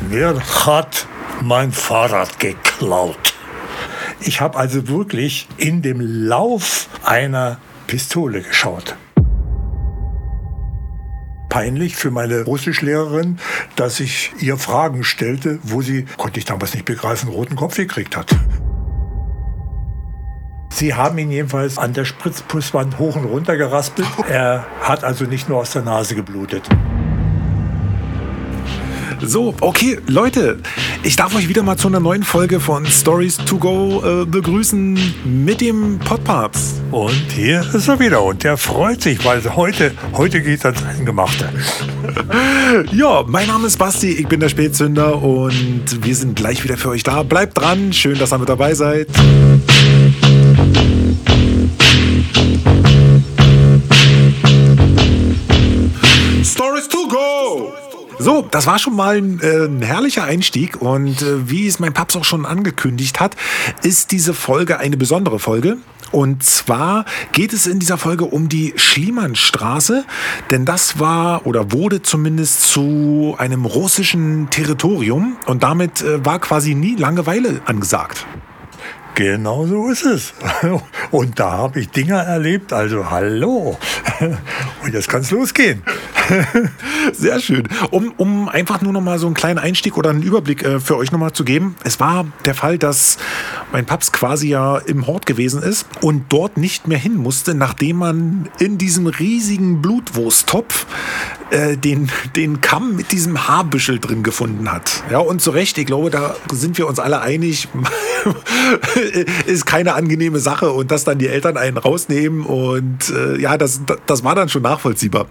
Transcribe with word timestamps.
Wer 0.00 0.38
hat 0.66 1.06
mein 1.42 1.72
Fahrrad 1.72 2.38
geklaut? 2.38 3.34
Ich 4.20 4.40
habe 4.40 4.58
also 4.58 4.88
wirklich 4.88 5.48
in 5.56 5.80
dem 5.80 6.00
Lauf 6.00 6.88
einer 7.02 7.58
Pistole 7.86 8.42
geschaut. 8.42 8.96
Peinlich 11.48 11.96
für 11.96 12.10
meine 12.10 12.42
Russischlehrerin, 12.42 13.38
dass 13.76 14.00
ich 14.00 14.32
ihr 14.40 14.58
Fragen 14.58 15.02
stellte, 15.02 15.58
wo 15.62 15.80
sie, 15.80 16.04
konnte 16.18 16.38
ich 16.38 16.44
damals 16.44 16.74
nicht 16.74 16.84
begreifen, 16.84 17.30
roten 17.30 17.56
Kopf 17.56 17.76
gekriegt 17.76 18.16
hat. 18.16 18.36
Sie 20.70 20.92
haben 20.92 21.16
ihn 21.16 21.30
jedenfalls 21.30 21.78
an 21.78 21.94
der 21.94 22.04
Spritzpusswand 22.04 22.98
hoch 22.98 23.16
und 23.16 23.24
runter 23.24 23.56
geraspelt. 23.56 24.08
Er 24.28 24.66
hat 24.82 25.04
also 25.04 25.24
nicht 25.24 25.48
nur 25.48 25.60
aus 25.60 25.70
der 25.70 25.82
Nase 25.82 26.14
geblutet. 26.14 26.68
So, 29.28 29.54
okay, 29.60 29.98
Leute, 30.06 30.58
ich 31.02 31.16
darf 31.16 31.34
euch 31.34 31.48
wieder 31.48 31.64
mal 31.64 31.76
zu 31.76 31.88
einer 31.88 31.98
neuen 31.98 32.22
Folge 32.22 32.60
von 32.60 32.86
Stories 32.86 33.38
to 33.38 33.58
Go 33.58 34.22
äh, 34.22 34.24
begrüßen 34.24 34.96
mit 35.24 35.60
dem 35.60 35.98
Podpapst. 35.98 36.76
Und 36.92 37.24
hier 37.34 37.64
ist 37.74 37.88
er 37.88 37.98
wieder 37.98 38.22
und 38.22 38.44
der 38.44 38.56
freut 38.56 39.02
sich, 39.02 39.24
weil 39.24 39.42
heute, 39.56 39.92
heute 40.12 40.40
geht 40.40 40.60
es 40.60 40.64
ans 40.64 40.84
Eingemachte. 40.84 41.48
ja, 42.92 43.24
mein 43.26 43.48
Name 43.48 43.66
ist 43.66 43.78
Basti, 43.78 44.12
ich 44.12 44.28
bin 44.28 44.38
der 44.38 44.48
Spätzünder 44.48 45.20
und 45.20 46.04
wir 46.04 46.14
sind 46.14 46.36
gleich 46.36 46.62
wieder 46.62 46.76
für 46.76 46.90
euch 46.90 47.02
da. 47.02 47.24
Bleibt 47.24 47.58
dran, 47.58 47.92
schön, 47.92 48.18
dass 48.18 48.32
ihr 48.32 48.38
mit 48.38 48.48
dabei 48.48 48.74
seid. 48.74 49.08
So, 58.18 58.46
das 58.50 58.66
war 58.66 58.78
schon 58.78 58.96
mal 58.96 59.18
ein, 59.18 59.40
äh, 59.40 59.66
ein 59.66 59.82
herrlicher 59.82 60.24
Einstieg 60.24 60.80
und 60.80 61.20
äh, 61.20 61.50
wie 61.50 61.66
es 61.66 61.78
mein 61.78 61.92
Paps 61.92 62.16
auch 62.16 62.24
schon 62.24 62.46
angekündigt 62.46 63.20
hat, 63.20 63.36
ist 63.82 64.10
diese 64.10 64.32
Folge 64.32 64.78
eine 64.78 64.96
besondere 64.96 65.38
Folge. 65.38 65.76
Und 66.12 66.42
zwar 66.42 67.04
geht 67.32 67.52
es 67.52 67.66
in 67.66 67.78
dieser 67.78 67.98
Folge 67.98 68.24
um 68.24 68.48
die 68.48 68.72
Schliemannstraße, 68.76 70.04
denn 70.50 70.64
das 70.64 70.98
war 70.98 71.46
oder 71.46 71.72
wurde 71.72 72.00
zumindest 72.00 72.62
zu 72.62 73.34
einem 73.38 73.66
russischen 73.66 74.48
Territorium 74.50 75.36
und 75.46 75.62
damit 75.62 76.00
äh, 76.00 76.24
war 76.24 76.38
quasi 76.38 76.74
nie 76.74 76.96
Langeweile 76.96 77.60
angesagt. 77.66 78.26
Genau 79.16 79.66
so 79.66 79.88
ist 79.88 80.04
es. 80.04 80.34
Und 81.10 81.40
da 81.40 81.52
habe 81.52 81.80
ich 81.80 81.88
Dinge 81.88 82.16
erlebt, 82.16 82.74
also 82.74 83.10
hallo. 83.10 83.78
Und 84.84 84.92
jetzt 84.92 85.08
kann 85.08 85.22
es 85.22 85.30
losgehen. 85.30 85.82
Sehr 87.14 87.40
schön. 87.40 87.66
Um, 87.90 88.12
um 88.18 88.50
einfach 88.50 88.82
nur 88.82 88.92
noch 88.92 89.00
mal 89.00 89.18
so 89.18 89.24
einen 89.24 89.34
kleinen 89.34 89.58
Einstieg 89.58 89.96
oder 89.96 90.10
einen 90.10 90.22
Überblick 90.22 90.62
äh, 90.64 90.80
für 90.80 90.98
euch 90.98 91.12
noch 91.12 91.18
mal 91.18 91.32
zu 91.32 91.44
geben. 91.44 91.76
Es 91.82 91.98
war 91.98 92.26
der 92.44 92.54
Fall, 92.54 92.76
dass 92.76 93.16
mein 93.72 93.86
Paps 93.86 94.12
quasi 94.12 94.48
ja 94.48 94.76
im 94.76 95.06
Hort 95.06 95.24
gewesen 95.24 95.62
ist 95.62 95.86
und 96.02 96.26
dort 96.28 96.58
nicht 96.58 96.86
mehr 96.86 96.98
hin 96.98 97.16
musste, 97.16 97.54
nachdem 97.54 97.96
man 97.96 98.50
in 98.58 98.76
diesem 98.76 99.06
riesigen 99.06 99.80
Blutwursttopf 99.80 100.86
äh, 101.50 101.76
den, 101.76 102.10
den 102.34 102.60
Kamm 102.60 102.96
mit 102.96 103.12
diesem 103.12 103.46
Haarbüschel 103.46 103.98
drin 103.98 104.22
gefunden 104.22 104.70
hat. 104.70 105.04
Ja, 105.10 105.18
und 105.18 105.40
zu 105.40 105.50
Recht, 105.50 105.78
ich 105.78 105.86
glaube, 105.86 106.10
da 106.10 106.34
sind 106.52 106.76
wir 106.78 106.86
uns 106.88 106.98
alle 106.98 107.20
einig, 107.20 107.68
ist 109.46 109.66
keine 109.66 109.94
angenehme 109.94 110.40
Sache 110.40 110.72
und 110.72 110.90
dass 110.90 111.04
dann 111.04 111.18
die 111.18 111.28
Eltern 111.28 111.56
einen 111.56 111.78
rausnehmen 111.78 112.44
und 112.44 113.10
äh, 113.10 113.38
ja, 113.38 113.56
das, 113.58 113.80
das 114.06 114.24
war 114.24 114.34
dann 114.34 114.48
schon 114.48 114.62
nachvollziehbar. 114.62 115.26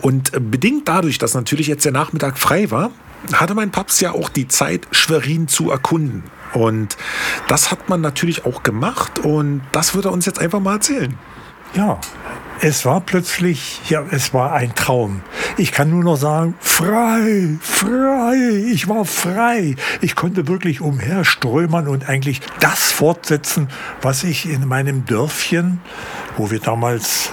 Und 0.00 0.32
bedingt 0.50 0.86
dadurch, 0.88 1.18
dass 1.18 1.34
natürlich 1.34 1.66
jetzt 1.66 1.84
der 1.84 1.92
Nachmittag 1.92 2.38
frei 2.38 2.70
war, 2.70 2.90
hatte 3.32 3.54
mein 3.54 3.70
Paps 3.70 4.00
ja 4.00 4.12
auch 4.12 4.28
die 4.28 4.48
Zeit, 4.48 4.86
Schwerin 4.92 5.48
zu 5.48 5.70
erkunden. 5.70 6.22
Und 6.54 6.96
das 7.48 7.70
hat 7.70 7.88
man 7.88 8.00
natürlich 8.00 8.46
auch 8.46 8.62
gemacht 8.62 9.18
und 9.18 9.62
das 9.72 9.94
wird 9.94 10.04
er 10.04 10.12
uns 10.12 10.26
jetzt 10.26 10.38
einfach 10.38 10.60
mal 10.60 10.74
erzählen. 10.74 11.18
Ja, 11.74 11.98
es 12.60 12.84
war 12.84 13.00
plötzlich, 13.00 13.80
ja, 13.88 14.04
es 14.10 14.32
war 14.32 14.52
ein 14.52 14.74
Traum. 14.74 15.22
Ich 15.56 15.72
kann 15.72 15.90
nur 15.90 16.02
noch 16.02 16.16
sagen, 16.16 16.54
frei, 16.60 17.56
frei, 17.60 18.70
ich 18.72 18.88
war 18.88 19.04
frei. 19.04 19.76
Ich 20.00 20.14
konnte 20.14 20.48
wirklich 20.48 20.80
umherströmern 20.80 21.88
und 21.88 22.08
eigentlich 22.08 22.40
das 22.60 22.92
fortsetzen, 22.92 23.68
was 24.00 24.24
ich 24.24 24.48
in 24.48 24.66
meinem 24.66 25.04
Dörfchen, 25.04 25.80
wo 26.36 26.50
wir 26.50 26.60
damals 26.60 27.30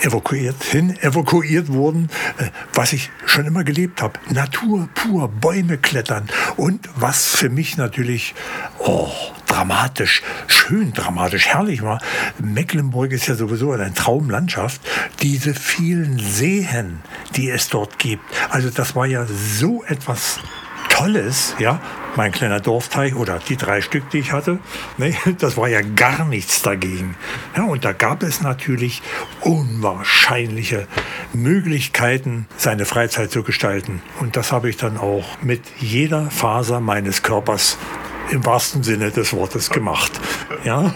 evakuiert 0.00 0.64
hin, 0.64 0.96
evakuiert 1.00 1.68
wurden, 1.68 2.08
äh, 2.38 2.48
was 2.74 2.92
ich 2.92 3.10
schon 3.24 3.46
immer 3.46 3.64
gelebt 3.64 4.02
habe. 4.02 4.18
Natur 4.30 4.88
pur, 4.94 5.28
Bäume 5.28 5.78
klettern 5.78 6.28
und 6.56 6.88
was 6.96 7.36
für 7.36 7.48
mich 7.48 7.76
natürlich 7.76 8.34
oh, 8.80 9.12
dramatisch, 9.52 10.22
schön 10.46 10.92
dramatisch, 10.94 11.46
herrlich 11.48 11.82
war. 11.82 12.00
Mecklenburg 12.38 13.12
ist 13.12 13.26
ja 13.26 13.34
sowieso 13.34 13.72
eine 13.72 13.92
Traumlandschaft. 13.92 14.80
Diese 15.20 15.52
vielen 15.54 16.18
Seen, 16.18 17.00
die 17.36 17.50
es 17.50 17.68
dort 17.68 17.98
gibt. 17.98 18.24
Also 18.48 18.70
das 18.70 18.96
war 18.96 19.06
ja 19.06 19.26
so 19.26 19.84
etwas 19.84 20.40
Tolles, 20.88 21.54
ja, 21.58 21.80
mein 22.16 22.32
kleiner 22.32 22.60
Dorfteich 22.60 23.14
oder 23.14 23.38
die 23.38 23.56
drei 23.56 23.80
Stück, 23.80 24.08
die 24.10 24.18
ich 24.18 24.32
hatte, 24.32 24.58
ne, 24.96 25.14
das 25.38 25.56
war 25.56 25.68
ja 25.68 25.80
gar 25.82 26.24
nichts 26.24 26.62
dagegen. 26.62 27.14
Ja, 27.56 27.64
und 27.64 27.84
da 27.84 27.92
gab 27.92 28.22
es 28.22 28.40
natürlich 28.40 29.02
unwahrscheinliche 29.40 30.86
Möglichkeiten, 31.34 32.46
seine 32.56 32.84
Freizeit 32.86 33.30
zu 33.30 33.42
gestalten. 33.42 34.02
Und 34.20 34.36
das 34.36 34.50
habe 34.50 34.70
ich 34.70 34.76
dann 34.76 34.96
auch 34.96 35.42
mit 35.42 35.62
jeder 35.78 36.30
Faser 36.30 36.80
meines 36.80 37.22
Körpers 37.22 37.78
im 38.32 38.44
wahrsten 38.46 38.82
Sinne 38.82 39.10
des 39.10 39.32
Wortes 39.32 39.70
gemacht. 39.70 40.10
Ja, 40.64 40.94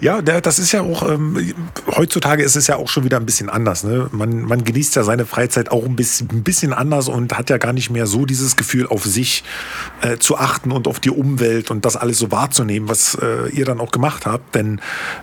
ja 0.00 0.22
das 0.22 0.58
ist 0.58 0.72
ja 0.72 0.80
auch, 0.80 1.08
ähm, 1.08 1.54
heutzutage 1.94 2.42
ist 2.42 2.56
es 2.56 2.66
ja 2.66 2.76
auch 2.76 2.88
schon 2.88 3.04
wieder 3.04 3.18
ein 3.18 3.26
bisschen 3.26 3.50
anders. 3.50 3.84
Ne? 3.84 4.08
Man, 4.12 4.42
man 4.42 4.64
genießt 4.64 4.96
ja 4.96 5.02
seine 5.02 5.26
Freizeit 5.26 5.70
auch 5.70 5.84
ein 5.84 5.96
bisschen, 5.96 6.28
ein 6.32 6.42
bisschen 6.42 6.72
anders 6.72 7.08
und 7.08 7.36
hat 7.36 7.50
ja 7.50 7.58
gar 7.58 7.72
nicht 7.72 7.90
mehr 7.90 8.06
so 8.06 8.24
dieses 8.24 8.56
Gefühl, 8.56 8.86
auf 8.86 9.04
sich 9.04 9.44
äh, 10.00 10.16
zu 10.16 10.38
achten 10.38 10.72
und 10.72 10.88
auf 10.88 10.98
die 10.98 11.10
Umwelt 11.10 11.70
und 11.70 11.84
das 11.84 11.96
alles 11.96 12.18
so 12.18 12.30
wahrzunehmen, 12.30 12.88
was 12.88 13.16
äh, 13.16 13.50
ihr 13.50 13.66
dann 13.66 13.80
auch 13.80 13.90
gemacht 13.90 14.24
habt. 14.24 14.54
Denn 14.54 14.80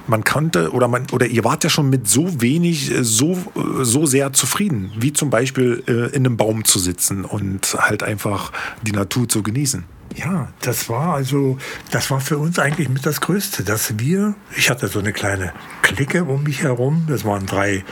man 0.07 0.23
konnte 0.23 0.71
oder 0.71 0.87
man 0.87 1.07
oder 1.11 1.25
ihr 1.25 1.43
wart 1.43 1.63
ja 1.63 1.69
schon 1.69 1.89
mit 1.89 2.07
so 2.07 2.41
wenig 2.41 2.91
äh, 2.91 3.03
so, 3.03 3.33
äh, 3.33 3.83
so 3.83 4.05
sehr 4.05 4.33
zufrieden, 4.33 4.91
wie 4.97 5.13
zum 5.13 5.31
Beispiel 5.31 5.83
äh, 5.87 6.15
in 6.15 6.25
einem 6.25 6.37
Baum 6.37 6.63
zu 6.63 6.77
sitzen 6.77 7.25
und 7.25 7.75
halt 7.79 8.03
einfach 8.03 8.51
die 8.83 8.91
Natur 8.91 9.27
zu 9.27 9.41
genießen. 9.41 9.94
Ja, 10.15 10.47
das 10.61 10.87
war 10.87 11.13
also, 11.13 11.57
das 11.91 12.09
war 12.09 12.21
für 12.21 12.37
uns 12.37 12.57
eigentlich 12.57 12.87
mit 12.87 13.05
das 13.05 13.19
Größte, 13.19 13.63
dass 13.63 13.99
wir, 13.99 14.35
ich 14.55 14.69
hatte 14.69 14.87
so 14.87 14.99
eine 14.99 15.11
kleine 15.11 15.51
Clique 15.81 16.23
um 16.23 16.43
mich 16.43 16.63
herum, 16.63 17.05
das 17.09 17.25
waren 17.25 17.45
drei 17.45 17.83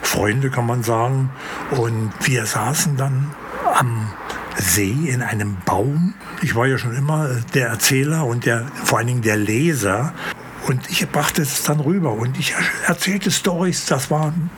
Freunde, 0.00 0.50
kann 0.50 0.66
man 0.66 0.82
sagen, 0.82 1.30
und 1.72 2.12
wir 2.22 2.46
saßen 2.46 2.96
dann 2.96 3.34
am 3.74 4.10
See 4.56 4.94
in 5.08 5.20
einem 5.20 5.58
Baum. 5.66 6.14
Ich 6.40 6.54
war 6.54 6.66
ja 6.66 6.78
schon 6.78 6.96
immer 6.96 7.28
der 7.52 7.68
Erzähler 7.68 8.24
und 8.24 8.46
der, 8.46 8.66
vor 8.84 8.98
allen 8.98 9.08
Dingen 9.08 9.22
der 9.22 9.36
Leser. 9.36 10.14
Und 10.66 10.90
ich 10.90 11.06
brachte 11.10 11.42
es 11.42 11.62
dann 11.62 11.80
rüber 11.80 12.12
und 12.12 12.38
ich 12.38 12.54
erzählte 12.86 13.30
Stories. 13.30 13.84
Das 13.84 14.10
waren 14.10 14.50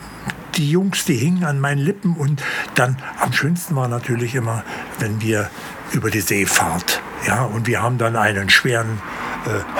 die 0.55 0.71
Jungs, 0.71 1.05
die 1.05 1.15
hingen 1.15 1.43
an 1.43 1.59
meinen 1.59 1.79
Lippen. 1.79 2.15
Und 2.15 2.41
dann 2.75 2.97
am 3.19 3.33
schönsten 3.33 3.75
war 3.75 3.89
natürlich 3.89 4.35
immer, 4.35 4.63
wenn 4.99 5.21
wir 5.21 5.49
über 5.91 6.09
die 6.09 6.21
Seefahrt. 6.21 7.01
Ja, 7.25 7.43
und 7.43 7.67
wir 7.67 7.81
haben 7.81 7.97
dann 7.97 8.15
einen 8.15 8.49
schweren 8.49 9.01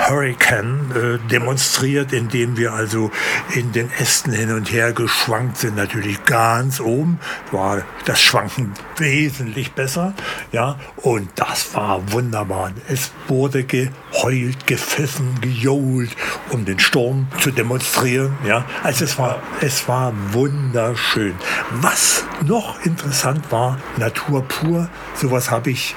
Hurricane 0.08 0.90
äh, 0.94 1.28
demonstriert, 1.28 2.12
indem 2.12 2.56
wir 2.56 2.72
also 2.72 3.10
in 3.54 3.72
den 3.72 3.90
Ästen 3.90 4.32
hin 4.32 4.52
und 4.52 4.72
her 4.72 4.92
geschwankt 4.92 5.58
sind. 5.58 5.76
Natürlich 5.76 6.24
ganz 6.24 6.80
oben 6.80 7.20
war 7.52 7.82
das 8.06 8.20
Schwanken 8.20 8.72
wesentlich 8.96 9.72
besser. 9.72 10.14
Ja, 10.52 10.78
und 10.96 11.30
das 11.36 11.74
war 11.74 12.12
wunderbar. 12.12 12.72
Es 12.88 13.12
wurde 13.28 13.64
geheult, 13.64 14.66
gepfiffen, 14.66 15.40
gejohlt, 15.40 16.16
um 16.50 16.64
den 16.64 16.78
Sturm 16.78 17.28
zu 17.38 17.50
demonstrieren. 17.50 18.36
Ja, 18.46 18.64
also 18.82 19.04
es 19.04 19.18
war, 19.18 19.42
es 19.60 19.86
war 19.88 20.12
wunderschön. 20.32 21.34
Was 21.72 22.24
noch 22.44 22.84
interessant 22.84 23.50
war, 23.50 23.78
Natur 23.96 24.42
pur, 24.46 24.88
sowas 25.14 25.50
habe 25.50 25.70
ich 25.70 25.94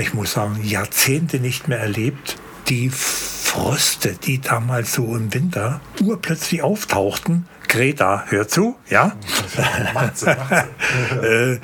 ich 0.00 0.12
muss 0.12 0.32
sagen, 0.32 0.58
Jahrzehnte 0.64 1.38
nicht 1.38 1.68
mehr 1.68 1.78
erlebt 1.78 2.36
die 2.68 2.90
Fröste, 2.90 4.14
die 4.14 4.40
damals 4.40 4.94
so 4.94 5.16
im 5.16 5.32
Winter 5.32 5.80
urplötzlich 6.00 6.62
auftauchten, 6.62 7.46
Greta, 7.68 8.24
hör 8.28 8.48
zu, 8.48 8.76
ja? 8.88 9.16
Äh, 11.22 11.58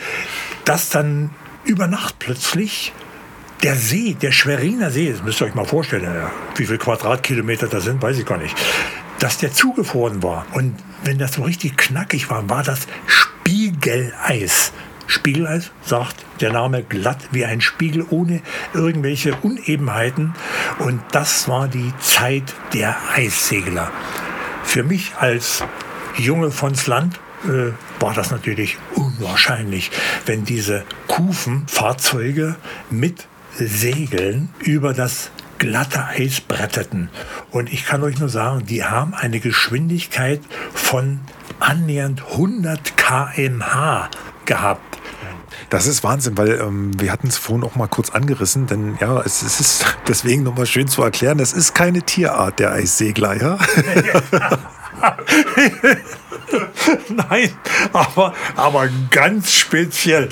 dass 0.64 0.90
dann 0.90 1.30
über 1.64 1.86
Nacht 1.86 2.18
plötzlich 2.18 2.92
der 3.62 3.76
See, 3.76 4.16
der 4.20 4.32
Schweriner 4.32 4.90
See, 4.90 5.12
das 5.12 5.22
müsst 5.22 5.40
ihr 5.40 5.46
euch 5.46 5.54
mal 5.54 5.64
vorstellen, 5.64 6.30
wie 6.56 6.66
viele 6.66 6.78
Quadratkilometer 6.78 7.68
da 7.68 7.80
sind, 7.80 8.00
weiß 8.02 8.18
ich 8.18 8.26
gar 8.26 8.38
nicht, 8.38 8.56
dass 9.18 9.38
der 9.38 9.52
zugefroren 9.52 10.22
war. 10.22 10.46
Und 10.52 10.76
wenn 11.04 11.18
das 11.18 11.34
so 11.34 11.42
richtig 11.42 11.76
knackig 11.76 12.30
war, 12.30 12.48
war 12.48 12.62
das 12.62 12.86
Spiegeleis. 13.06 14.72
Spiegeleis, 15.10 15.70
sagt 15.82 16.16
der 16.40 16.52
Name 16.52 16.82
glatt 16.82 17.18
wie 17.32 17.44
ein 17.44 17.60
Spiegel 17.60 18.06
ohne 18.10 18.40
irgendwelche 18.74 19.34
Unebenheiten. 19.36 20.34
Und 20.78 21.02
das 21.12 21.48
war 21.48 21.68
die 21.68 21.92
Zeit 22.00 22.54
der 22.72 22.96
Eissegler. 23.14 23.90
Für 24.64 24.82
mich 24.82 25.12
als 25.18 25.64
Junge 26.16 26.50
von's 26.50 26.86
Land 26.86 27.18
äh, 27.44 27.72
war 28.00 28.14
das 28.14 28.30
natürlich 28.30 28.78
unwahrscheinlich, 28.94 29.90
wenn 30.26 30.44
diese 30.44 30.84
Kufenfahrzeuge 31.08 32.56
mit 32.90 33.26
Segeln 33.56 34.50
über 34.60 34.94
das 34.94 35.30
glatte 35.58 36.06
Eis 36.06 36.40
bretterten. 36.40 37.10
Und 37.50 37.72
ich 37.72 37.84
kann 37.84 38.02
euch 38.02 38.18
nur 38.18 38.28
sagen, 38.28 38.64
die 38.66 38.84
haben 38.84 39.14
eine 39.14 39.40
Geschwindigkeit 39.40 40.40
von 40.72 41.20
annähernd 41.58 42.22
100 42.32 42.96
km/h 42.96 44.10
gehabt. 44.46 44.99
Das 45.70 45.86
ist 45.86 46.02
Wahnsinn, 46.02 46.36
weil 46.36 46.60
ähm, 46.60 46.90
wir 47.00 47.12
hatten 47.12 47.28
es 47.28 47.38
vorhin 47.38 47.64
auch 47.64 47.76
mal 47.76 47.86
kurz 47.86 48.10
angerissen, 48.10 48.66
denn 48.66 48.98
ja, 49.00 49.20
es, 49.20 49.42
es 49.42 49.60
ist 49.60 49.96
deswegen 50.08 50.42
nochmal 50.42 50.66
schön 50.66 50.88
zu 50.88 51.02
erklären, 51.02 51.38
es 51.38 51.52
ist 51.52 51.74
keine 51.74 52.02
Tierart 52.02 52.58
der 52.58 52.72
Eissegler, 52.72 53.40
ja? 53.40 53.56
Nein, 57.08 57.52
aber, 57.92 58.34
aber 58.56 58.88
ganz 59.10 59.52
speziell. 59.52 60.28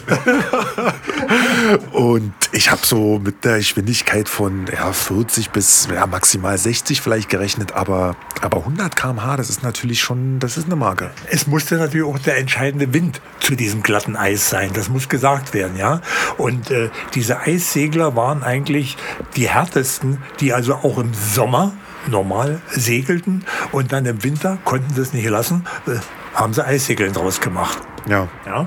Und 1.92 2.32
ich 2.52 2.70
habe 2.70 2.80
so 2.84 3.18
mit 3.18 3.44
der 3.44 3.58
Geschwindigkeit 3.58 4.28
von 4.28 4.66
ja, 4.72 4.92
40 4.92 5.50
bis 5.50 5.88
ja, 5.92 6.06
maximal 6.06 6.56
60 6.56 7.00
vielleicht 7.00 7.28
gerechnet, 7.28 7.72
aber, 7.72 8.16
aber 8.40 8.58
100 8.58 8.96
km/h, 8.96 9.36
das 9.36 9.50
ist 9.50 9.62
natürlich 9.62 10.00
schon, 10.00 10.38
das 10.38 10.56
ist 10.56 10.66
eine 10.66 10.76
Marke. 10.76 11.10
Es 11.30 11.46
musste 11.46 11.76
natürlich 11.76 12.06
auch 12.06 12.18
der 12.18 12.38
entscheidende 12.38 12.92
Wind 12.94 13.20
zu 13.40 13.54
diesem 13.54 13.82
glatten 13.82 14.16
Eis 14.16 14.48
sein. 14.48 14.70
Das 14.72 14.88
muss 14.88 15.08
gesagt 15.08 15.54
werden, 15.54 15.76
ja. 15.76 16.00
Und 16.36 16.70
äh, 16.70 16.90
diese 17.14 17.40
Eissegler 17.40 18.16
waren 18.16 18.42
eigentlich 18.42 18.96
die 19.36 19.48
härtesten, 19.48 20.22
die 20.40 20.52
also 20.52 20.74
auch 20.74 20.98
im 20.98 21.12
Sommer 21.14 21.72
normal 22.06 22.60
segelten 22.70 23.44
und 23.72 23.92
dann 23.92 24.06
im 24.06 24.22
Winter 24.22 24.58
konnten 24.64 24.94
sie 24.94 25.02
es 25.02 25.12
nicht 25.12 25.28
lassen, 25.28 25.66
äh, 25.86 25.96
haben 26.34 26.54
sie 26.54 26.64
Eissegeln 26.64 27.12
draus 27.12 27.40
gemacht. 27.40 27.78
Ja. 28.08 28.28
ja? 28.46 28.66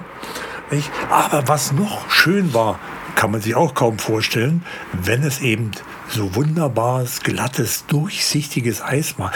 Nicht? 0.72 0.90
Aber 1.10 1.48
was 1.48 1.74
noch 1.74 2.10
schön 2.10 2.54
war, 2.54 2.80
kann 3.16 3.32
man 3.32 3.42
sich 3.42 3.56
auch 3.56 3.74
kaum 3.74 4.00
vorstellen, 4.00 4.64
wenn 4.94 5.24
es 5.24 5.42
eben 5.42 5.72
so 6.08 6.34
wunderbares, 6.36 7.22
glattes, 7.22 7.86
durchsichtiges 7.88 8.82
Eis 8.82 9.20
war. 9.20 9.32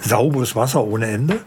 Sauberes 0.00 0.56
Wasser 0.56 0.84
ohne 0.84 1.06
Ende. 1.08 1.40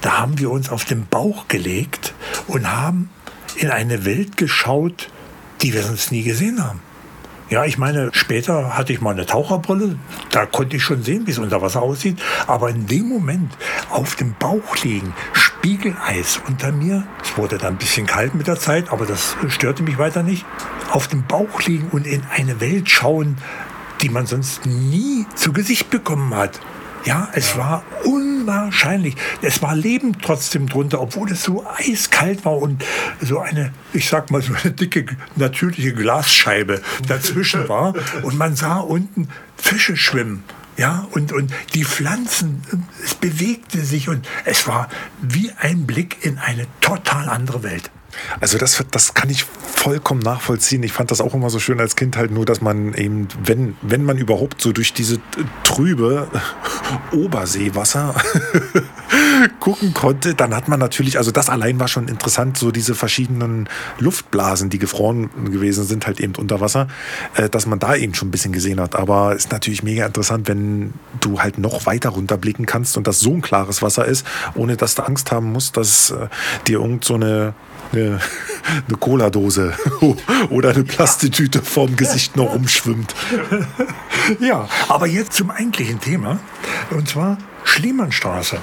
Da 0.00 0.18
haben 0.18 0.38
wir 0.38 0.50
uns 0.50 0.70
auf 0.70 0.84
den 0.84 1.06
Bauch 1.06 1.48
gelegt 1.48 2.14
und 2.46 2.70
haben 2.70 3.10
in 3.56 3.70
eine 3.70 4.04
Welt 4.04 4.36
geschaut, 4.36 5.10
die 5.62 5.74
wir 5.74 5.82
sonst 5.82 6.12
nie 6.12 6.22
gesehen 6.22 6.64
haben. 6.64 6.80
Ja, 7.50 7.64
ich 7.64 7.78
meine, 7.78 8.10
später 8.12 8.78
hatte 8.78 8.92
ich 8.92 9.00
mal 9.00 9.10
eine 9.10 9.26
Taucherbrille. 9.26 9.96
Da 10.30 10.46
konnte 10.46 10.76
ich 10.76 10.84
schon 10.84 11.02
sehen, 11.02 11.26
wie 11.26 11.32
es 11.32 11.38
unter 11.38 11.60
Wasser 11.60 11.82
aussieht. 11.82 12.22
Aber 12.46 12.70
in 12.70 12.86
dem 12.86 13.08
Moment 13.08 13.52
auf 13.90 14.14
dem 14.14 14.34
Bauch 14.38 14.76
liegen, 14.84 15.12
Spiegeleis 15.60 16.40
unter 16.48 16.72
mir. 16.72 17.06
Es 17.22 17.36
wurde 17.36 17.58
dann 17.58 17.74
ein 17.74 17.76
bisschen 17.76 18.06
kalt 18.06 18.34
mit 18.34 18.46
der 18.46 18.58
Zeit, 18.58 18.90
aber 18.90 19.04
das 19.04 19.36
störte 19.48 19.82
mich 19.82 19.98
weiter 19.98 20.22
nicht. 20.22 20.46
Auf 20.90 21.06
dem 21.06 21.26
Bauch 21.26 21.60
liegen 21.66 21.88
und 21.90 22.06
in 22.06 22.22
eine 22.34 22.62
Welt 22.62 22.88
schauen, 22.88 23.36
die 24.00 24.08
man 24.08 24.24
sonst 24.24 24.64
nie 24.64 25.26
zu 25.34 25.52
Gesicht 25.52 25.90
bekommen 25.90 26.34
hat. 26.34 26.58
Ja, 27.04 27.28
es 27.34 27.58
war 27.58 27.84
unwahrscheinlich. 28.04 29.16
Es 29.42 29.60
war 29.60 29.74
Leben 29.74 30.16
trotzdem 30.22 30.66
drunter, 30.66 30.98
obwohl 30.98 31.30
es 31.30 31.42
so 31.42 31.66
eiskalt 31.76 32.46
war 32.46 32.56
und 32.56 32.82
so 33.20 33.38
eine, 33.38 33.74
ich 33.92 34.08
sag 34.08 34.30
mal, 34.30 34.40
so 34.40 34.54
eine 34.54 34.72
dicke, 34.72 35.04
natürliche 35.36 35.92
Glasscheibe 35.92 36.80
dazwischen 37.06 37.68
war. 37.68 37.92
Und 38.22 38.38
man 38.38 38.56
sah 38.56 38.78
unten 38.78 39.28
Fische 39.58 39.96
schwimmen. 39.96 40.42
Ja, 40.80 41.06
und, 41.10 41.30
und 41.32 41.52
die 41.74 41.84
Pflanzen, 41.84 42.62
es 43.04 43.14
bewegte 43.14 43.84
sich 43.84 44.08
und 44.08 44.26
es 44.46 44.66
war 44.66 44.88
wie 45.20 45.52
ein 45.58 45.86
Blick 45.86 46.24
in 46.24 46.38
eine 46.38 46.66
total 46.80 47.28
andere 47.28 47.62
Welt. 47.62 47.90
Also 48.40 48.58
das, 48.58 48.84
das 48.90 49.14
kann 49.14 49.30
ich 49.30 49.44
vollkommen 49.44 50.20
nachvollziehen. 50.20 50.82
Ich 50.82 50.92
fand 50.92 51.10
das 51.10 51.20
auch 51.20 51.34
immer 51.34 51.50
so 51.50 51.58
schön 51.58 51.80
als 51.80 51.96
Kind 51.96 52.16
halt 52.16 52.30
nur, 52.30 52.44
dass 52.44 52.60
man 52.60 52.94
eben, 52.94 53.28
wenn, 53.42 53.76
wenn 53.82 54.04
man 54.04 54.18
überhaupt 54.18 54.60
so 54.60 54.72
durch 54.72 54.92
diese 54.92 55.18
trübe 55.64 56.28
Oberseewasser 57.12 58.14
gucken 59.60 59.94
konnte, 59.94 60.34
dann 60.34 60.54
hat 60.54 60.68
man 60.68 60.78
natürlich, 60.78 61.16
also 61.16 61.30
das 61.30 61.48
allein 61.48 61.80
war 61.80 61.88
schon 61.88 62.08
interessant, 62.08 62.58
so 62.58 62.70
diese 62.70 62.94
verschiedenen 62.94 63.68
Luftblasen, 63.98 64.70
die 64.70 64.78
gefroren 64.78 65.30
gewesen 65.50 65.84
sind, 65.84 66.06
halt 66.06 66.20
eben 66.20 66.34
unter 66.36 66.60
Wasser, 66.60 66.88
äh, 67.34 67.48
dass 67.48 67.66
man 67.66 67.78
da 67.78 67.94
eben 67.94 68.14
schon 68.14 68.28
ein 68.28 68.32
bisschen 68.32 68.52
gesehen 68.52 68.80
hat. 68.80 68.96
Aber 68.96 69.34
ist 69.34 69.50
natürlich 69.50 69.82
mega 69.82 70.06
interessant, 70.06 70.48
wenn 70.48 70.92
du 71.20 71.40
halt 71.40 71.58
noch 71.58 71.86
weiter 71.86 72.10
runterblicken 72.10 72.66
kannst 72.66 72.96
und 72.96 73.06
das 73.06 73.20
so 73.20 73.32
ein 73.32 73.40
klares 73.40 73.82
Wasser 73.82 74.04
ist, 74.04 74.26
ohne 74.54 74.76
dass 74.76 74.94
du 74.94 75.02
Angst 75.02 75.32
haben 75.32 75.52
musst, 75.52 75.76
dass 75.76 76.10
äh, 76.10 76.28
dir 76.66 76.80
irgend 76.80 77.04
so 77.04 77.14
eine 77.14 77.54
eine, 77.92 78.20
Cola-Dose 78.98 79.74
oder 80.50 80.70
eine 80.70 80.84
Plastetüte 80.84 81.62
vorm 81.62 81.96
Gesicht 81.96 82.36
noch 82.36 82.54
rumschwimmt. 82.54 83.14
Ja, 84.38 84.68
aber 84.88 85.06
jetzt 85.06 85.32
zum 85.32 85.50
eigentlichen 85.50 86.00
Thema. 86.00 86.38
Und 86.90 87.08
zwar 87.08 87.38
Schliemannstraße. 87.64 88.58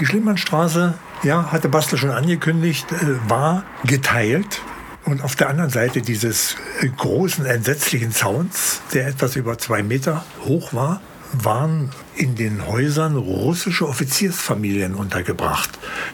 Die 0.00 0.06
Schliemannstraße, 0.06 0.94
ja, 1.22 1.52
hatte 1.52 1.68
Bastel 1.68 1.98
schon 1.98 2.10
angekündigt, 2.10 2.86
äh, 2.92 3.28
war 3.28 3.64
geteilt. 3.84 4.62
Und 5.04 5.22
auf 5.22 5.36
der 5.36 5.50
anderen 5.50 5.70
Seite 5.70 6.00
dieses 6.00 6.56
äh, 6.80 6.88
großen, 6.88 7.44
entsetzlichen 7.44 8.12
Zauns, 8.12 8.80
der 8.92 9.08
etwas 9.08 9.36
über 9.36 9.58
zwei 9.58 9.82
Meter 9.82 10.24
hoch 10.44 10.72
war, 10.72 11.00
waren 11.32 11.90
in 12.16 12.34
den 12.36 12.66
Häusern 12.66 13.16
russische 13.16 13.88
Offiziersfamilien 13.88 14.94
untergebracht. 14.94 15.70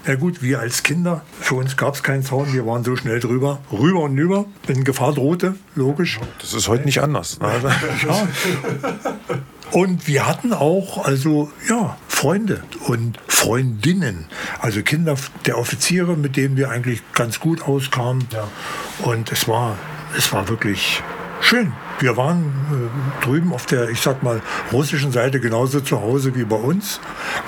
Na 0.06 0.14
gut, 0.14 0.42
wir 0.42 0.60
als 0.60 0.82
Kinder, 0.82 1.22
für 1.40 1.56
uns 1.56 1.76
gab 1.76 1.94
es 1.94 2.02
keinen 2.02 2.22
Zaun, 2.22 2.52
wir 2.52 2.66
waren 2.66 2.84
so 2.84 2.96
schnell 2.96 3.20
drüber, 3.20 3.60
rüber 3.72 4.00
und 4.00 4.16
über, 4.16 4.46
wenn 4.66 4.84
Gefahr 4.84 5.12
drohte, 5.12 5.56
logisch. 5.74 6.18
Das 6.40 6.54
ist 6.54 6.68
heute 6.68 6.84
nicht 6.84 7.02
anders. 7.02 7.38
Ne? 7.40 7.50
ja. 8.06 8.28
Und 9.72 10.08
wir 10.08 10.26
hatten 10.26 10.52
auch, 10.52 11.04
also 11.04 11.50
ja, 11.68 11.96
Freunde 12.08 12.64
und 12.86 13.18
Freundinnen, 13.28 14.26
also 14.60 14.82
Kinder 14.82 15.16
der 15.46 15.58
Offiziere, 15.58 16.16
mit 16.16 16.36
denen 16.36 16.56
wir 16.56 16.70
eigentlich 16.70 17.02
ganz 17.12 17.38
gut 17.40 17.62
auskamen. 17.62 18.26
Ja. 18.32 18.48
Und 19.04 19.30
es 19.30 19.46
war, 19.46 19.78
es 20.16 20.32
war 20.32 20.48
wirklich 20.48 21.02
schön. 21.40 21.72
Wir 22.00 22.16
waren 22.16 22.44
äh, 22.72 23.24
drüben 23.24 23.52
auf 23.52 23.66
der, 23.66 23.90
ich 23.90 24.00
sag 24.00 24.22
mal, 24.22 24.40
russischen 24.72 25.12
Seite 25.12 25.38
genauso 25.38 25.80
zu 25.80 26.00
Hause 26.00 26.34
wie 26.34 26.44
bei 26.44 26.56
uns. 26.56 26.98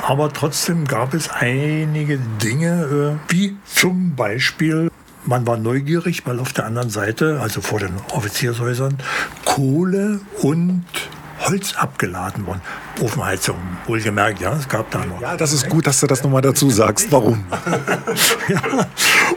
Aber 0.07 0.31
trotzdem 0.31 0.87
gab 0.87 1.15
es 1.15 1.31
einige 1.31 2.19
Dinge, 2.43 3.19
äh, 3.29 3.33
wie 3.33 3.57
zum 3.65 4.15
Beispiel 4.15 4.91
man 5.25 5.47
war 5.47 5.57
neugierig, 5.57 6.27
weil 6.27 6.41
auf 6.41 6.53
der 6.53 6.67
anderen 6.67 6.91
Seite, 6.91 7.39
also 7.41 7.61
vor 7.61 7.79
den 7.79 7.93
Offiziershäusern, 8.13 8.99
Kohle 9.45 10.21
und 10.43 10.85
Holz 11.47 11.75
abgeladen 11.75 12.47
worden. 12.47 12.61
Ofenheizung, 13.01 13.57
wohlgemerkt, 13.87 14.41
ja, 14.41 14.53
es 14.55 14.69
gab 14.69 14.91
da 14.91 15.05
noch. 15.05 15.21
Ja, 15.21 15.37
das 15.37 15.53
ist 15.53 15.69
gut, 15.69 15.87
dass 15.87 16.01
du 16.01 16.07
das 16.07 16.23
nochmal 16.23 16.43
dazu 16.43 16.71
sagst. 16.71 17.11
Warum? 17.11 17.45
ja. 18.49 18.61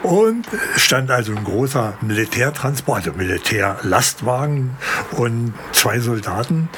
Und 0.05 0.45
stand 0.77 1.09
also 1.09 1.31
ein 1.31 1.43
großer 1.43 1.97
Militärtransport, 2.01 3.07
also 3.07 3.13
Militärlastwagen 3.17 4.77
und 5.13 5.51
zwei 5.71 5.99
Soldaten, 5.99 6.69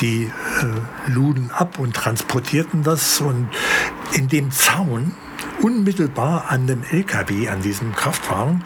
die 0.00 0.22
äh, 0.26 1.10
luden 1.10 1.50
ab 1.50 1.80
und 1.80 1.96
transportierten 1.96 2.84
das. 2.84 3.20
Und 3.20 3.48
in 4.12 4.28
dem 4.28 4.52
Zaun 4.52 5.16
unmittelbar 5.62 6.44
an 6.48 6.68
dem 6.68 6.84
LKW, 6.88 7.48
an 7.48 7.60
diesem 7.60 7.92
Kraftwagen, 7.92 8.62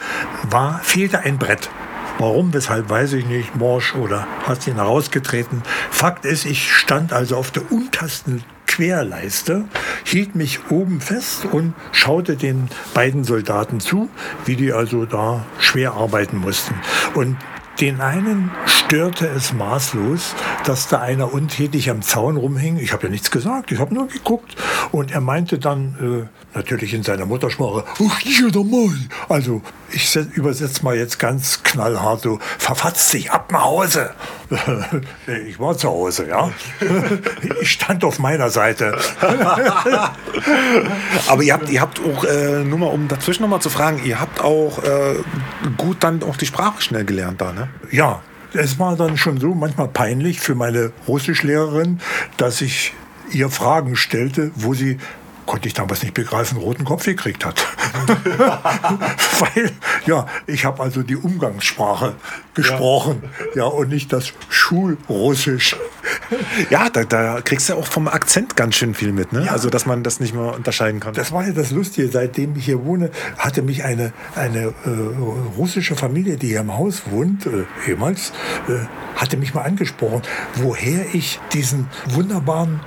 war, 0.50 0.80
fehlte 0.82 1.20
ein 1.20 1.38
Brett. 1.38 1.70
Warum, 2.18 2.52
weshalb, 2.52 2.90
weiß 2.90 3.14
ich 3.14 3.24
nicht. 3.24 3.56
Morsch 3.56 3.94
oder 3.94 4.26
hast 4.46 4.66
ihn 4.66 4.74
herausgetreten. 4.74 5.62
Fakt 5.90 6.26
ist, 6.26 6.44
ich 6.44 6.70
stand 6.70 7.14
also 7.14 7.38
auf 7.38 7.52
der 7.52 7.72
untersten 7.72 8.44
Querleiste, 8.70 9.64
hielt 10.04 10.36
mich 10.36 10.70
oben 10.70 11.00
fest 11.00 11.44
und 11.50 11.74
schaute 11.90 12.36
den 12.36 12.68
beiden 12.94 13.24
Soldaten 13.24 13.80
zu, 13.80 14.08
wie 14.44 14.54
die 14.54 14.72
also 14.72 15.06
da 15.06 15.44
schwer 15.58 15.94
arbeiten 15.94 16.36
mussten. 16.36 16.76
Und 17.14 17.36
den 17.80 18.00
einen 18.00 18.50
störte 18.66 19.26
es 19.26 19.52
maßlos, 19.52 20.34
dass 20.64 20.88
da 20.88 21.00
einer 21.00 21.32
untätig 21.32 21.88
am 21.90 22.02
Zaun 22.02 22.36
rumhing. 22.36 22.78
Ich 22.78 22.92
habe 22.92 23.04
ja 23.04 23.08
nichts 23.08 23.30
gesagt, 23.30 23.72
ich 23.72 23.78
habe 23.78 23.94
nur 23.94 24.08
geguckt. 24.08 24.54
Und 24.92 25.12
er 25.12 25.20
meinte 25.20 25.58
dann 25.58 26.28
äh, 26.54 26.56
natürlich 26.56 26.92
in 26.92 27.02
seiner 27.02 27.24
Muttersprache. 27.24 27.84
Also 29.28 29.62
ich 29.92 30.14
übersetze 30.16 30.84
mal 30.84 30.96
jetzt 30.96 31.18
ganz 31.18 31.62
knallhart 31.62 32.20
so, 32.22 32.38
verfatzt 32.58 33.08
sich 33.08 33.30
ab 33.30 33.50
nach 33.50 33.64
Hause. 33.64 34.10
ich 35.48 35.58
war 35.58 35.76
zu 35.76 35.88
Hause, 35.88 36.28
ja. 36.28 36.50
ich 37.60 37.70
stand 37.70 38.04
auf 38.04 38.18
meiner 38.18 38.50
Seite. 38.50 38.98
Aber 41.28 41.42
ihr 41.42 41.54
habt, 41.54 41.70
ihr 41.70 41.80
habt 41.80 42.00
auch, 42.00 42.24
äh, 42.24 42.64
nur 42.64 42.78
mal 42.78 42.86
um 42.86 43.08
dazwischen 43.08 43.42
nochmal 43.42 43.60
zu 43.60 43.70
fragen, 43.70 44.02
ihr 44.04 44.20
habt 44.20 44.40
auch 44.40 44.82
äh, 44.82 45.14
gut 45.76 45.98
dann 46.00 46.22
auch 46.22 46.36
die 46.36 46.46
Sprache 46.46 46.82
schnell 46.82 47.04
gelernt 47.04 47.40
da, 47.40 47.52
ne? 47.52 47.68
Ja, 47.90 48.22
es 48.52 48.78
war 48.78 48.96
dann 48.96 49.16
schon 49.16 49.38
so 49.38 49.54
manchmal 49.54 49.88
peinlich 49.88 50.40
für 50.40 50.54
meine 50.54 50.92
Russischlehrerin, 51.06 52.00
dass 52.36 52.60
ich 52.60 52.94
ihr 53.32 53.48
Fragen 53.48 53.96
stellte, 53.96 54.50
wo 54.56 54.74
sie 54.74 54.98
konnte 55.50 55.66
ich 55.66 55.74
damals 55.74 56.02
nicht 56.02 56.14
begreifen, 56.14 56.58
roten 56.58 56.84
Kopf 56.84 57.04
gekriegt 57.04 57.44
hat. 57.44 57.66
Weil, 59.40 59.72
ja, 60.06 60.26
ich 60.46 60.64
habe 60.64 60.80
also 60.80 61.02
die 61.02 61.16
Umgangssprache 61.16 62.14
gesprochen, 62.54 63.24
ja. 63.56 63.62
ja, 63.62 63.64
und 63.64 63.88
nicht 63.88 64.12
das 64.12 64.32
Schulrussisch. 64.48 65.74
Ja, 66.70 66.88
da, 66.90 67.04
da, 67.04 67.40
kriegst 67.40 67.68
du 67.68 67.74
auch 67.74 67.86
vom 67.86 68.08
Akzent 68.08 68.56
ganz 68.56 68.76
schön 68.76 68.94
viel 68.94 69.12
mit, 69.12 69.32
ne? 69.32 69.46
Ja. 69.46 69.52
Also, 69.52 69.70
dass 69.70 69.86
man 69.86 70.02
das 70.02 70.20
nicht 70.20 70.34
mehr 70.34 70.54
unterscheiden 70.54 71.00
kann. 71.00 71.14
Das 71.14 71.32
war 71.32 71.46
ja 71.46 71.52
das 71.52 71.70
Lustige. 71.70 72.08
Seitdem 72.08 72.56
ich 72.56 72.64
hier 72.64 72.84
wohne, 72.84 73.10
hatte 73.38 73.62
mich 73.62 73.84
eine, 73.84 74.12
eine 74.34 74.72
äh, 74.84 74.90
russische 75.56 75.96
Familie, 75.96 76.36
die 76.36 76.48
hier 76.48 76.60
im 76.60 76.76
Haus 76.76 77.02
wohnt, 77.10 77.46
äh, 77.46 77.64
ehemals, 77.88 78.32
äh, 78.68 78.86
hatte 79.16 79.36
mich 79.36 79.54
mal 79.54 79.62
angesprochen, 79.62 80.22
woher 80.56 81.04
ich 81.12 81.40
diesen 81.52 81.88
wunderbaren 82.10 82.80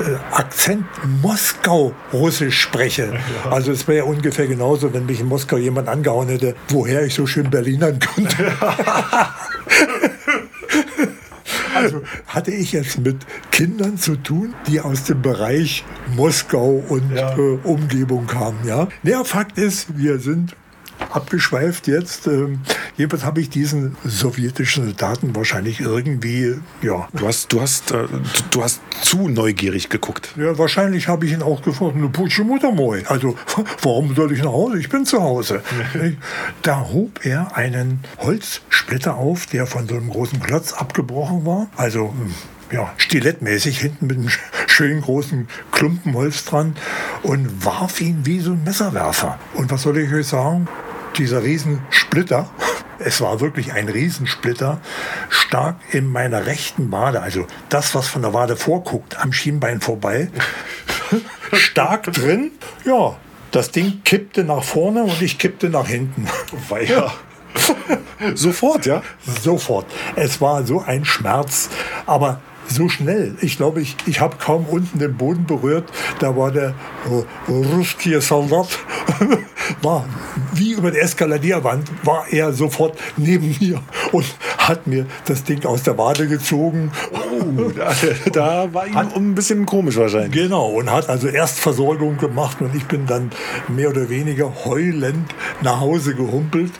äh, 0.00 0.34
Akzent 0.34 0.84
Moskau-Russisch 1.22 2.60
spreche. 2.60 3.12
Ja. 3.44 3.50
Also 3.50 3.72
es 3.72 3.86
wäre 3.86 3.98
ja 3.98 4.04
ungefähr 4.04 4.46
genauso, 4.46 4.92
wenn 4.92 5.06
mich 5.06 5.20
in 5.20 5.26
Moskau 5.26 5.56
jemand 5.56 5.88
angehauen 5.88 6.28
hätte, 6.28 6.54
woher 6.68 7.04
ich 7.04 7.14
so 7.14 7.26
schön 7.26 7.50
Berlinern 7.50 7.98
konnte. 7.98 8.52
Also 11.76 12.02
hatte 12.26 12.50
ich 12.50 12.72
jetzt 12.72 12.98
mit 12.98 13.16
Kindern 13.50 13.98
zu 13.98 14.16
tun, 14.16 14.54
die 14.66 14.80
aus 14.80 15.04
dem 15.04 15.22
Bereich 15.22 15.84
Moskau 16.14 16.82
und 16.88 17.12
ja. 17.14 17.36
äh, 17.36 17.58
Umgebung 17.64 18.26
kamen. 18.26 18.58
Ja? 18.66 18.88
Der 19.02 19.24
Fakt 19.24 19.58
ist, 19.58 19.96
wir 19.96 20.18
sind 20.18 20.56
abgeschweift 21.10 21.86
jetzt. 21.86 22.26
Ähm, 22.26 22.60
jedenfalls 22.96 23.24
habe 23.24 23.40
ich 23.40 23.50
diesen 23.50 23.96
sowjetischen 24.04 24.96
Daten 24.96 25.34
wahrscheinlich 25.34 25.80
irgendwie, 25.80 26.56
ja. 26.82 27.08
Du 27.12 27.26
hast, 27.26 27.52
du 27.52 27.60
hast, 27.60 27.92
äh, 27.92 28.06
du 28.50 28.62
hast 28.62 28.80
zu 29.02 29.28
neugierig 29.28 29.88
geguckt. 29.88 30.30
Ja, 30.36 30.56
wahrscheinlich 30.58 31.08
habe 31.08 31.26
ich 31.26 31.32
ihn 31.32 31.42
auch 31.42 31.62
gefragt, 31.62 31.96
eine 31.96 32.08
Putsche 32.08 32.44
Mutter 32.44 32.72
moi. 32.72 33.02
Also, 33.06 33.36
warum 33.82 34.14
soll 34.14 34.32
ich 34.32 34.42
nach 34.42 34.52
Hause? 34.52 34.78
Ich 34.78 34.88
bin 34.88 35.04
zu 35.04 35.22
Hause. 35.22 35.62
da 36.62 36.80
hob 36.80 37.24
er 37.24 37.56
einen 37.56 38.00
Holzsplitter 38.18 39.16
auf, 39.16 39.46
der 39.46 39.66
von 39.66 39.88
so 39.88 39.96
einem 39.96 40.10
großen 40.10 40.40
Klotz 40.40 40.72
abgebrochen 40.72 41.44
war. 41.46 41.68
Also, 41.76 42.10
hm, 42.10 42.34
ja, 42.72 42.92
stilettmäßig 42.96 43.78
hinten 43.78 44.06
mit 44.06 44.18
einem 44.18 44.30
schönen 44.66 45.00
großen 45.00 45.48
Klumpen 45.72 46.14
Holz 46.14 46.44
dran 46.44 46.76
und 47.22 47.64
warf 47.64 48.00
ihn 48.00 48.26
wie 48.26 48.40
so 48.40 48.52
ein 48.52 48.64
Messerwerfer. 48.64 49.38
Und 49.54 49.70
was 49.70 49.82
soll 49.82 49.98
ich 49.98 50.12
euch 50.12 50.26
sagen? 50.26 50.68
Dieser 51.18 51.42
Riesensplitter, 51.42 52.48
es 52.98 53.20
war 53.20 53.40
wirklich 53.40 53.72
ein 53.72 53.88
Riesensplitter, 53.88 54.80
stark 55.28 55.76
in 55.92 56.10
meiner 56.10 56.46
rechten 56.46 56.90
Wade, 56.92 57.20
also 57.20 57.46
das, 57.68 57.94
was 57.94 58.08
von 58.08 58.22
der 58.22 58.32
Wade 58.34 58.56
vorguckt, 58.56 59.18
am 59.18 59.32
Schienbein 59.32 59.80
vorbei, 59.80 60.30
stark 61.52 62.12
drin. 62.12 62.52
Ja, 62.84 63.16
das 63.50 63.70
Ding 63.70 64.02
kippte 64.04 64.44
nach 64.44 64.62
vorne 64.62 65.04
und 65.04 65.22
ich 65.22 65.38
kippte 65.38 65.68
nach 65.68 65.88
hinten. 65.88 66.26
Ja. 66.86 67.12
Sofort, 68.34 68.86
ja? 68.86 69.02
Sofort. 69.42 69.86
Es 70.14 70.40
war 70.40 70.66
so 70.66 70.80
ein 70.80 71.04
Schmerz. 71.04 71.70
Aber 72.04 72.40
so 72.68 72.88
schnell. 72.88 73.34
Ich 73.40 73.56
glaube, 73.56 73.80
ich, 73.80 73.96
ich 74.06 74.20
habe 74.20 74.36
kaum 74.38 74.66
unten 74.66 74.98
den 74.98 75.16
Boden 75.16 75.46
berührt. 75.46 75.84
Da 76.18 76.36
war 76.36 76.50
der 76.50 76.74
äh, 77.06 77.50
russische 77.50 78.20
Soldat, 78.20 78.68
war 79.82 80.04
wie 80.52 80.72
über 80.72 80.90
der 80.90 81.02
Eskaladierwand, 81.02 81.90
war 82.04 82.26
er 82.30 82.52
sofort 82.52 82.98
neben 83.16 83.54
mir 83.60 83.80
und 84.12 84.24
hat 84.58 84.86
mir 84.86 85.06
das 85.26 85.44
Ding 85.44 85.64
aus 85.64 85.82
der 85.82 85.96
Wade 85.98 86.26
gezogen. 86.26 86.90
Oh, 87.12 87.70
da, 87.70 87.94
da 88.32 88.74
war 88.74 88.86
ihm 88.86 88.96
ein 88.96 89.34
bisschen 89.34 89.66
komisch 89.66 89.96
wahrscheinlich. 89.96 90.32
Genau, 90.32 90.70
und 90.70 90.90
hat 90.90 91.08
also 91.08 91.28
Erstversorgung 91.28 92.16
gemacht 92.16 92.60
und 92.60 92.74
ich 92.74 92.84
bin 92.86 93.06
dann 93.06 93.30
mehr 93.68 93.90
oder 93.90 94.08
weniger 94.08 94.52
heulend 94.64 95.34
nach 95.62 95.80
Hause 95.80 96.14
gehumpelt 96.14 96.72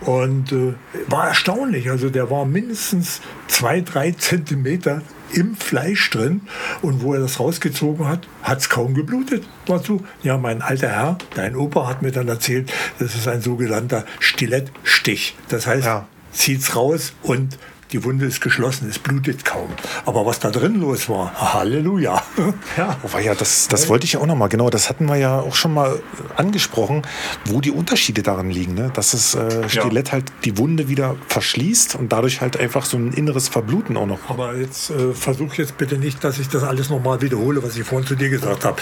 und 0.00 0.52
äh, 0.52 0.74
war 1.08 1.28
erstaunlich. 1.28 1.90
Also 1.90 2.10
der 2.10 2.30
war 2.30 2.44
mindestens 2.44 3.20
zwei, 3.48 3.80
drei 3.80 4.12
Zentimeter 4.12 5.02
im 5.32 5.56
Fleisch 5.56 6.10
drin. 6.10 6.42
Und 6.80 7.02
wo 7.02 7.14
er 7.14 7.20
das 7.20 7.40
rausgezogen 7.40 8.08
hat, 8.08 8.28
hat 8.42 8.58
es 8.58 8.68
kaum 8.68 8.94
geblutet. 8.94 9.44
Dazu, 9.66 10.04
ja, 10.22 10.38
mein 10.38 10.62
alter 10.62 10.88
Herr, 10.88 11.18
dein 11.34 11.56
Opa 11.56 11.88
hat 11.88 12.02
mir 12.02 12.12
dann 12.12 12.28
erzählt, 12.28 12.72
das 12.98 13.14
ist 13.14 13.28
ein 13.28 13.40
sogenannter 13.40 14.04
Stilettstich. 14.20 15.36
Das 15.48 15.66
heißt, 15.66 15.86
ja. 15.86 16.06
es 16.32 16.76
raus 16.76 17.12
und 17.22 17.58
die 17.92 18.04
Wunde 18.04 18.24
ist 18.26 18.40
geschlossen, 18.40 18.88
es 18.88 18.98
blutet 18.98 19.44
kaum. 19.44 19.68
Aber 20.06 20.24
was 20.24 20.38
da 20.40 20.50
drin 20.50 20.80
los 20.80 21.08
war, 21.08 21.54
Halleluja. 21.54 22.22
Ja, 22.76 22.96
oh, 23.02 23.18
ja 23.18 23.34
das, 23.34 23.68
das 23.68 23.88
wollte 23.88 24.06
ich 24.06 24.12
ja 24.12 24.20
auch 24.20 24.26
noch 24.26 24.36
mal. 24.36 24.48
Genau, 24.48 24.70
das 24.70 24.88
hatten 24.88 25.06
wir 25.06 25.16
ja 25.16 25.40
auch 25.40 25.54
schon 25.54 25.74
mal 25.74 26.00
angesprochen, 26.36 27.02
wo 27.44 27.60
die 27.60 27.70
Unterschiede 27.70 28.22
daran 28.22 28.50
liegen. 28.50 28.74
Ne? 28.74 28.90
Dass 28.94 29.10
das 29.10 29.34
äh, 29.34 29.68
Stilett 29.68 30.08
ja. 30.08 30.12
halt 30.12 30.32
die 30.44 30.56
Wunde 30.56 30.88
wieder 30.88 31.16
verschließt 31.28 31.96
und 31.96 32.12
dadurch 32.12 32.40
halt 32.40 32.58
einfach 32.58 32.86
so 32.86 32.96
ein 32.96 33.12
inneres 33.12 33.48
Verbluten 33.48 33.96
auch 33.96 34.06
noch. 34.06 34.30
Aber 34.30 34.56
jetzt 34.56 34.90
äh, 34.90 35.12
versuch 35.12 35.54
jetzt 35.54 35.76
bitte 35.76 35.98
nicht, 35.98 36.24
dass 36.24 36.38
ich 36.38 36.48
das 36.48 36.62
alles 36.62 36.88
noch 36.88 37.02
mal 37.02 37.20
wiederhole, 37.20 37.62
was 37.62 37.76
ich 37.76 37.84
vorhin 37.84 38.06
zu 38.06 38.14
dir 38.14 38.30
gesagt 38.30 38.64
habe. 38.64 38.80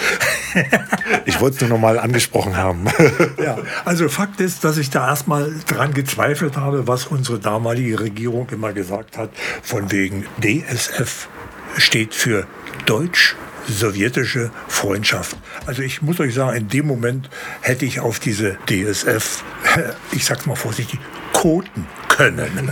ich 1.24 1.40
wollte 1.40 1.56
es 1.56 1.60
nur 1.62 1.70
noch 1.70 1.78
mal 1.78 1.98
angesprochen 1.98 2.56
haben. 2.56 2.84
ja, 3.42 3.58
also 3.84 4.08
Fakt 4.08 4.40
ist, 4.40 4.62
dass 4.62 4.76
ich 4.76 4.90
da 4.90 5.08
erstmal 5.08 5.52
dran 5.66 5.94
gezweifelt 5.94 6.56
habe, 6.56 6.86
was 6.86 7.06
unsere 7.06 7.40
damalige 7.40 7.98
Regierung 7.98 8.48
immer 8.50 8.72
gesagt 8.72 8.99
hat 8.99 8.99
gesagt 9.00 9.16
hat, 9.16 9.30
von 9.62 9.90
wegen 9.90 10.26
DSF 10.42 11.28
steht 11.78 12.14
für 12.14 12.46
Deutsch-Sowjetische 12.86 14.50
Freundschaft. 14.68 15.36
Also 15.66 15.82
ich 15.82 16.02
muss 16.02 16.20
euch 16.20 16.34
sagen, 16.34 16.56
in 16.56 16.68
dem 16.68 16.86
Moment 16.86 17.30
hätte 17.62 17.86
ich 17.86 18.00
auf 18.00 18.20
diese 18.20 18.58
DSF, 18.68 19.42
ich 20.12 20.24
sag's 20.24 20.46
mal 20.46 20.56
vorsichtig, 20.56 21.00
koten 21.32 21.86
können. 22.20 22.70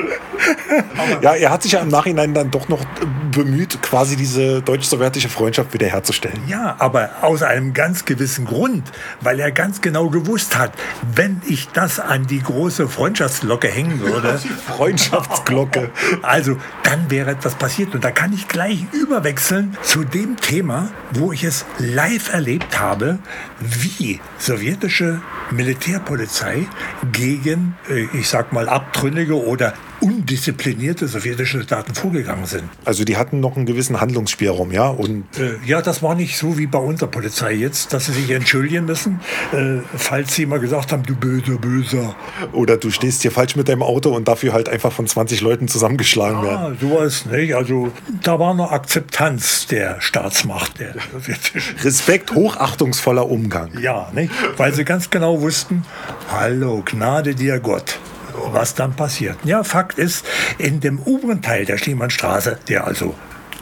ja, 1.22 1.34
er 1.34 1.50
hat 1.50 1.62
sich 1.62 1.72
ja 1.72 1.80
im 1.80 1.88
Nachhinein 1.88 2.34
dann 2.34 2.50
doch 2.50 2.68
noch 2.68 2.84
bemüht, 3.30 3.80
quasi 3.82 4.16
diese 4.16 4.62
deutsch-sowjetische 4.62 5.28
Freundschaft 5.28 5.72
wiederherzustellen. 5.72 6.40
Ja, 6.48 6.74
aber 6.78 7.10
aus 7.22 7.42
einem 7.42 7.72
ganz 7.72 8.04
gewissen 8.04 8.46
Grund, 8.46 8.90
weil 9.20 9.38
er 9.38 9.52
ganz 9.52 9.80
genau 9.80 10.08
gewusst 10.08 10.58
hat, 10.58 10.72
wenn 11.14 11.40
ich 11.46 11.68
das 11.68 12.00
an 12.00 12.26
die 12.26 12.42
große 12.42 12.88
Freundschaftsglocke 12.88 13.68
hängen 13.68 14.00
würde. 14.00 14.40
Freundschaftsglocke. 14.66 15.90
Also, 16.22 16.56
dann 16.82 17.10
wäre 17.10 17.30
etwas 17.30 17.54
passiert. 17.54 17.94
Und 17.94 18.02
da 18.02 18.10
kann 18.10 18.32
ich 18.32 18.48
gleich 18.48 18.86
überwechseln 18.92 19.76
zu 19.82 20.02
dem 20.02 20.36
Thema, 20.36 20.88
wo 21.12 21.30
ich 21.32 21.44
es 21.44 21.64
live 21.78 22.32
erlebt 22.32 22.80
habe, 22.80 23.18
wie 23.60 24.20
sowjetische 24.38 25.22
Militärpolizei 25.52 26.66
gegen, 27.12 27.76
äh, 27.88 28.08
ich 28.12 28.28
sag 28.28 28.52
mal, 28.52 28.68
Abtrünnige 28.80 29.34
oder 29.34 29.74
undisziplinierte 30.00 31.06
sowjetische 31.06 31.62
Staaten 31.62 31.94
vorgegangen 31.94 32.46
sind. 32.46 32.64
Also 32.86 33.04
die 33.04 33.18
hatten 33.18 33.40
noch 33.40 33.56
einen 33.56 33.66
gewissen 33.66 34.00
Handlungsspielraum, 34.00 34.72
ja? 34.72 34.88
Und 34.88 35.24
äh, 35.38 35.56
ja, 35.66 35.82
das 35.82 36.02
war 36.02 36.14
nicht 36.14 36.38
so 36.38 36.56
wie 36.56 36.66
bei 36.66 36.78
unserer 36.78 37.10
Polizei 37.10 37.52
jetzt, 37.52 37.92
dass 37.92 38.06
sie 38.06 38.12
sich 38.12 38.30
entschuldigen 38.30 38.86
müssen, 38.86 39.20
äh, 39.52 39.82
falls 39.96 40.34
sie 40.34 40.46
mal 40.46 40.58
gesagt 40.58 40.92
haben, 40.92 41.02
du 41.02 41.14
böser, 41.14 41.58
böser. 41.58 42.14
Oder 42.52 42.78
du 42.78 42.90
stehst 42.90 43.20
hier 43.20 43.30
falsch 43.30 43.56
mit 43.56 43.68
deinem 43.68 43.82
Auto 43.82 44.10
und 44.16 44.26
dafür 44.26 44.54
halt 44.54 44.70
einfach 44.70 44.92
von 44.92 45.06
20 45.06 45.42
Leuten 45.42 45.68
zusammengeschlagen 45.68 46.42
werden. 46.42 46.78
Ja, 46.80 46.88
sowas 46.88 47.26
nicht. 47.26 47.54
Also 47.54 47.92
da 48.22 48.38
war 48.38 48.52
eine 48.52 48.70
Akzeptanz 48.70 49.66
der 49.66 50.00
Staatsmacht. 50.00 50.80
Der 50.80 50.94
Respekt, 51.84 52.34
hochachtungsvoller 52.34 53.28
Umgang. 53.28 53.70
Ja, 53.78 54.10
nicht? 54.14 54.32
weil 54.56 54.72
sie 54.72 54.84
ganz 54.84 55.10
genau 55.10 55.42
wussten, 55.42 55.84
hallo, 56.30 56.82
Gnade 56.86 57.34
dir 57.34 57.60
Gott 57.60 57.98
was 58.46 58.74
dann 58.74 58.94
passiert. 58.94 59.36
Ja, 59.44 59.64
Fakt 59.64 59.98
ist, 59.98 60.24
in 60.58 60.80
dem 60.80 60.98
oberen 61.00 61.42
Teil 61.42 61.64
der 61.64 61.78
Schliemannstraße, 61.78 62.58
der 62.68 62.86
also 62.86 63.14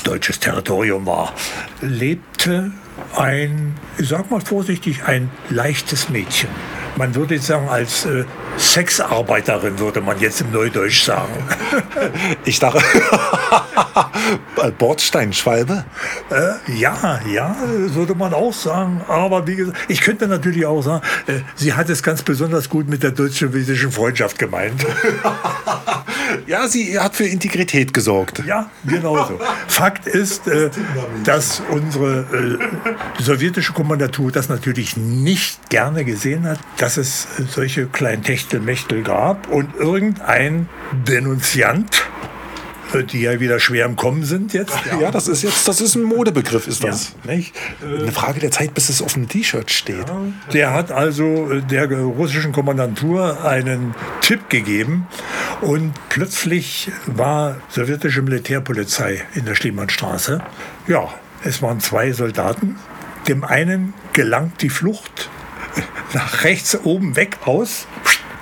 deutsches 0.04 0.40
Territorium 0.40 1.06
war, 1.06 1.32
lebte 1.80 2.72
ein, 3.16 3.74
ich 3.98 4.08
sag 4.08 4.30
mal 4.30 4.40
vorsichtig, 4.40 5.04
ein 5.04 5.30
leichtes 5.50 6.08
Mädchen. 6.08 6.50
Man 6.98 7.14
würde 7.14 7.36
jetzt 7.36 7.46
sagen, 7.46 7.68
als 7.68 8.06
äh, 8.06 8.24
Sexarbeiterin, 8.58 9.78
würde 9.78 10.00
man 10.00 10.18
jetzt 10.18 10.40
im 10.40 10.50
Neudeutsch 10.50 11.04
sagen. 11.04 11.32
Ich 12.44 12.58
dachte, 12.58 12.82
Bordsteinschwalbe? 14.78 15.84
Äh, 16.30 16.72
ja, 16.78 17.20
ja, 17.30 17.56
würde 17.60 18.14
man 18.14 18.32
auch 18.32 18.52
sagen. 18.52 19.02
Aber 19.06 19.46
wie 19.46 19.56
gesagt, 19.56 19.78
ich 19.88 20.00
könnte 20.00 20.26
natürlich 20.26 20.64
auch 20.66 20.82
sagen, 20.82 21.02
äh, 21.26 21.40
sie 21.54 21.74
hat 21.74 21.88
es 21.90 22.02
ganz 22.02 22.22
besonders 22.22 22.68
gut 22.68 22.88
mit 22.88 23.02
der 23.02 23.10
deutsch-sowjetischen 23.10 23.92
Freundschaft 23.92 24.38
gemeint. 24.38 24.84
ja, 26.46 26.68
sie 26.68 26.98
hat 26.98 27.16
für 27.16 27.26
Integrität 27.26 27.92
gesorgt. 27.92 28.42
Ja, 28.46 28.70
genau 28.86 29.26
so. 29.26 29.38
Fakt 29.66 30.06
ist, 30.06 30.48
äh, 30.48 30.70
dass 31.24 31.62
unsere 31.70 32.58
äh, 33.18 33.22
sowjetische 33.22 33.72
Kommandatur 33.72 34.32
das 34.32 34.48
natürlich 34.48 34.96
nicht 34.96 35.70
gerne 35.70 36.04
gesehen 36.04 36.46
hat, 36.46 36.58
dass 36.88 36.96
es 36.96 37.28
solche 37.50 37.84
kleinen 37.84 38.22
Techtelmechtel 38.22 39.02
gab 39.02 39.46
und 39.48 39.76
irgendein 39.76 40.70
Denunziant 41.06 42.08
äh, 42.94 43.04
die 43.04 43.20
ja 43.20 43.38
wieder 43.40 43.60
schwer 43.60 43.84
im 43.84 43.94
Kommen 43.94 44.24
sind 44.24 44.54
jetzt. 44.54 44.74
Ja, 44.90 44.98
ja 44.98 45.10
das 45.10 45.28
ist 45.28 45.42
jetzt, 45.42 45.68
das 45.68 45.82
ist 45.82 45.96
ein 45.96 46.02
Modebegriff, 46.02 46.66
ist 46.66 46.82
das. 46.82 47.14
Ja, 47.26 47.34
nicht? 47.34 47.54
Eine 47.82 48.10
Frage 48.10 48.40
der 48.40 48.50
Zeit, 48.50 48.72
bis 48.72 48.88
es 48.88 49.02
auf 49.02 49.12
dem 49.12 49.28
T-Shirt 49.28 49.70
steht. 49.70 50.08
Ja, 50.08 50.22
der 50.54 50.72
hat 50.72 50.90
also 50.90 51.52
äh, 51.52 51.60
der 51.60 51.90
russischen 51.92 52.52
Kommandantur 52.52 53.44
einen 53.44 53.94
Tipp 54.22 54.48
gegeben 54.48 55.06
und 55.60 55.92
plötzlich 56.08 56.90
war 57.04 57.56
sowjetische 57.68 58.22
Militärpolizei 58.22 59.24
in 59.34 59.44
der 59.44 59.56
Schliemannstraße. 59.56 60.40
Ja, 60.86 61.12
es 61.44 61.60
waren 61.60 61.80
zwei 61.80 62.12
Soldaten. 62.12 62.76
Dem 63.28 63.44
einen 63.44 63.92
gelang 64.14 64.52
die 64.62 64.70
Flucht 64.70 65.28
nach 66.14 66.44
rechts 66.44 66.78
oben 66.84 67.16
weg 67.16 67.38
aus 67.44 67.86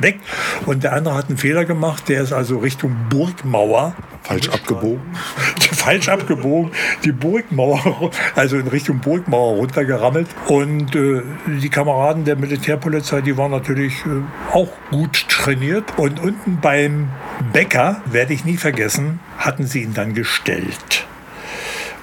weg. 0.00 0.18
Und 0.66 0.85
der 0.85 0.92
andere 0.92 1.14
hat 1.14 1.28
einen 1.28 1.38
Fehler 1.38 1.64
gemacht, 1.64 2.09
der 2.09 2.23
ist 2.23 2.33
also 2.33 2.59
Richtung 2.59 2.97
Burgmauer. 3.09 3.95
Falsch 4.23 4.49
abgebogen. 4.49 5.00
Falsch 5.73 6.09
abgebogen, 6.09 6.73
die 7.04 7.12
Burgmauer, 7.12 8.11
also 8.35 8.56
in 8.56 8.66
Richtung 8.66 8.99
Burgmauer 8.99 9.56
runtergerammelt. 9.56 10.26
Und 10.49 10.97
äh, 10.97 11.23
die 11.47 11.68
Kameraden 11.68 12.25
der 12.25 12.35
Militärpolizei, 12.37 13.21
die 13.21 13.37
waren 13.37 13.52
natürlich 13.52 13.95
äh, 14.04 14.52
auch 14.52 14.73
gut 14.90 15.28
trainiert. 15.28 15.97
Und 15.97 16.21
unten 16.21 16.59
beim 16.61 17.11
Bäcker, 17.52 18.02
werde 18.06 18.35
ich 18.35 18.45
nie 18.45 18.56
vergessen, 18.56 19.21
hatten 19.38 19.66
sie 19.66 19.83
ihn 19.83 19.95
dann 19.95 20.14
gestellt. 20.14 21.06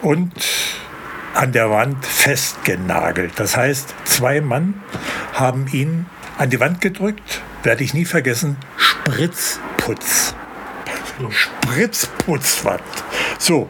Und 0.02 0.34
an 1.34 1.52
der 1.52 1.70
Wand 1.70 2.06
festgenagelt. 2.06 3.34
Das 3.38 3.58
heißt, 3.58 3.94
zwei 4.06 4.42
Mann 4.42 4.76
haben 5.34 5.68
ihn 5.72 6.06
an 6.38 6.50
die 6.50 6.60
Wand 6.60 6.82
gedrückt, 6.82 7.42
werde 7.64 7.84
ich 7.84 7.94
nie 7.94 8.06
vergessen, 8.06 8.58
Spritzputz. 8.78 10.36
Spritzputzwand. 11.30 12.82
So. 13.38 13.70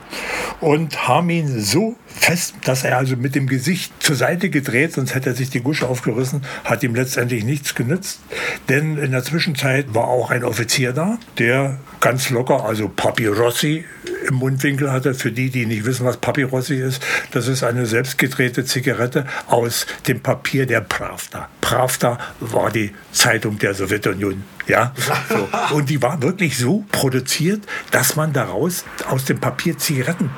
Und 0.59 1.07
haben 1.07 1.29
ihn 1.29 1.59
so 1.59 1.97
fest, 2.07 2.55
dass 2.63 2.85
er 2.85 2.97
also 2.97 3.17
mit 3.17 3.35
dem 3.35 3.47
Gesicht 3.47 3.91
zur 4.01 4.15
Seite 4.15 4.49
gedreht, 4.49 4.93
sonst 4.93 5.13
hätte 5.13 5.31
er 5.31 5.35
sich 5.35 5.49
die 5.49 5.59
Gusche 5.59 5.87
aufgerissen, 5.87 6.43
hat 6.63 6.83
ihm 6.83 6.95
letztendlich 6.95 7.43
nichts 7.43 7.75
genützt. 7.75 8.21
Denn 8.69 8.97
in 8.97 9.11
der 9.11 9.23
Zwischenzeit 9.23 9.93
war 9.93 10.07
auch 10.07 10.31
ein 10.31 10.45
Offizier 10.45 10.93
da, 10.93 11.17
der 11.37 11.79
ganz 11.99 12.29
locker, 12.29 12.63
also 12.63 12.87
Papyrossi 12.87 13.83
im 14.33 14.39
Mundwinkel 14.39 14.91
hatte. 14.91 15.13
Für 15.13 15.31
die, 15.31 15.49
die 15.49 15.65
nicht 15.65 15.85
wissen, 15.85 16.05
was 16.05 16.17
Papyrossi 16.17 16.75
ist, 16.75 17.01
das 17.31 17.47
ist 17.47 17.63
eine 17.63 17.85
selbstgedrehte 17.85 18.65
Zigarette 18.65 19.25
aus 19.47 19.85
dem 20.07 20.19
Papier 20.19 20.65
der 20.65 20.81
Pravda. 20.81 21.47
Pravda 21.61 22.17
war 22.39 22.71
die 22.71 22.93
Zeitung 23.11 23.57
der 23.59 23.73
Sowjetunion. 23.73 24.43
Ja, 24.67 24.93
so. 25.29 25.75
Und 25.75 25.89
die 25.89 26.01
war 26.01 26.21
wirklich 26.21 26.57
so 26.57 26.85
produziert, 26.91 27.61
dass 27.91 28.15
man 28.15 28.33
daraus 28.33 28.85
aus 29.09 29.25
dem 29.25 29.39
Papier 29.39 29.77
Zigaretten 29.77 30.29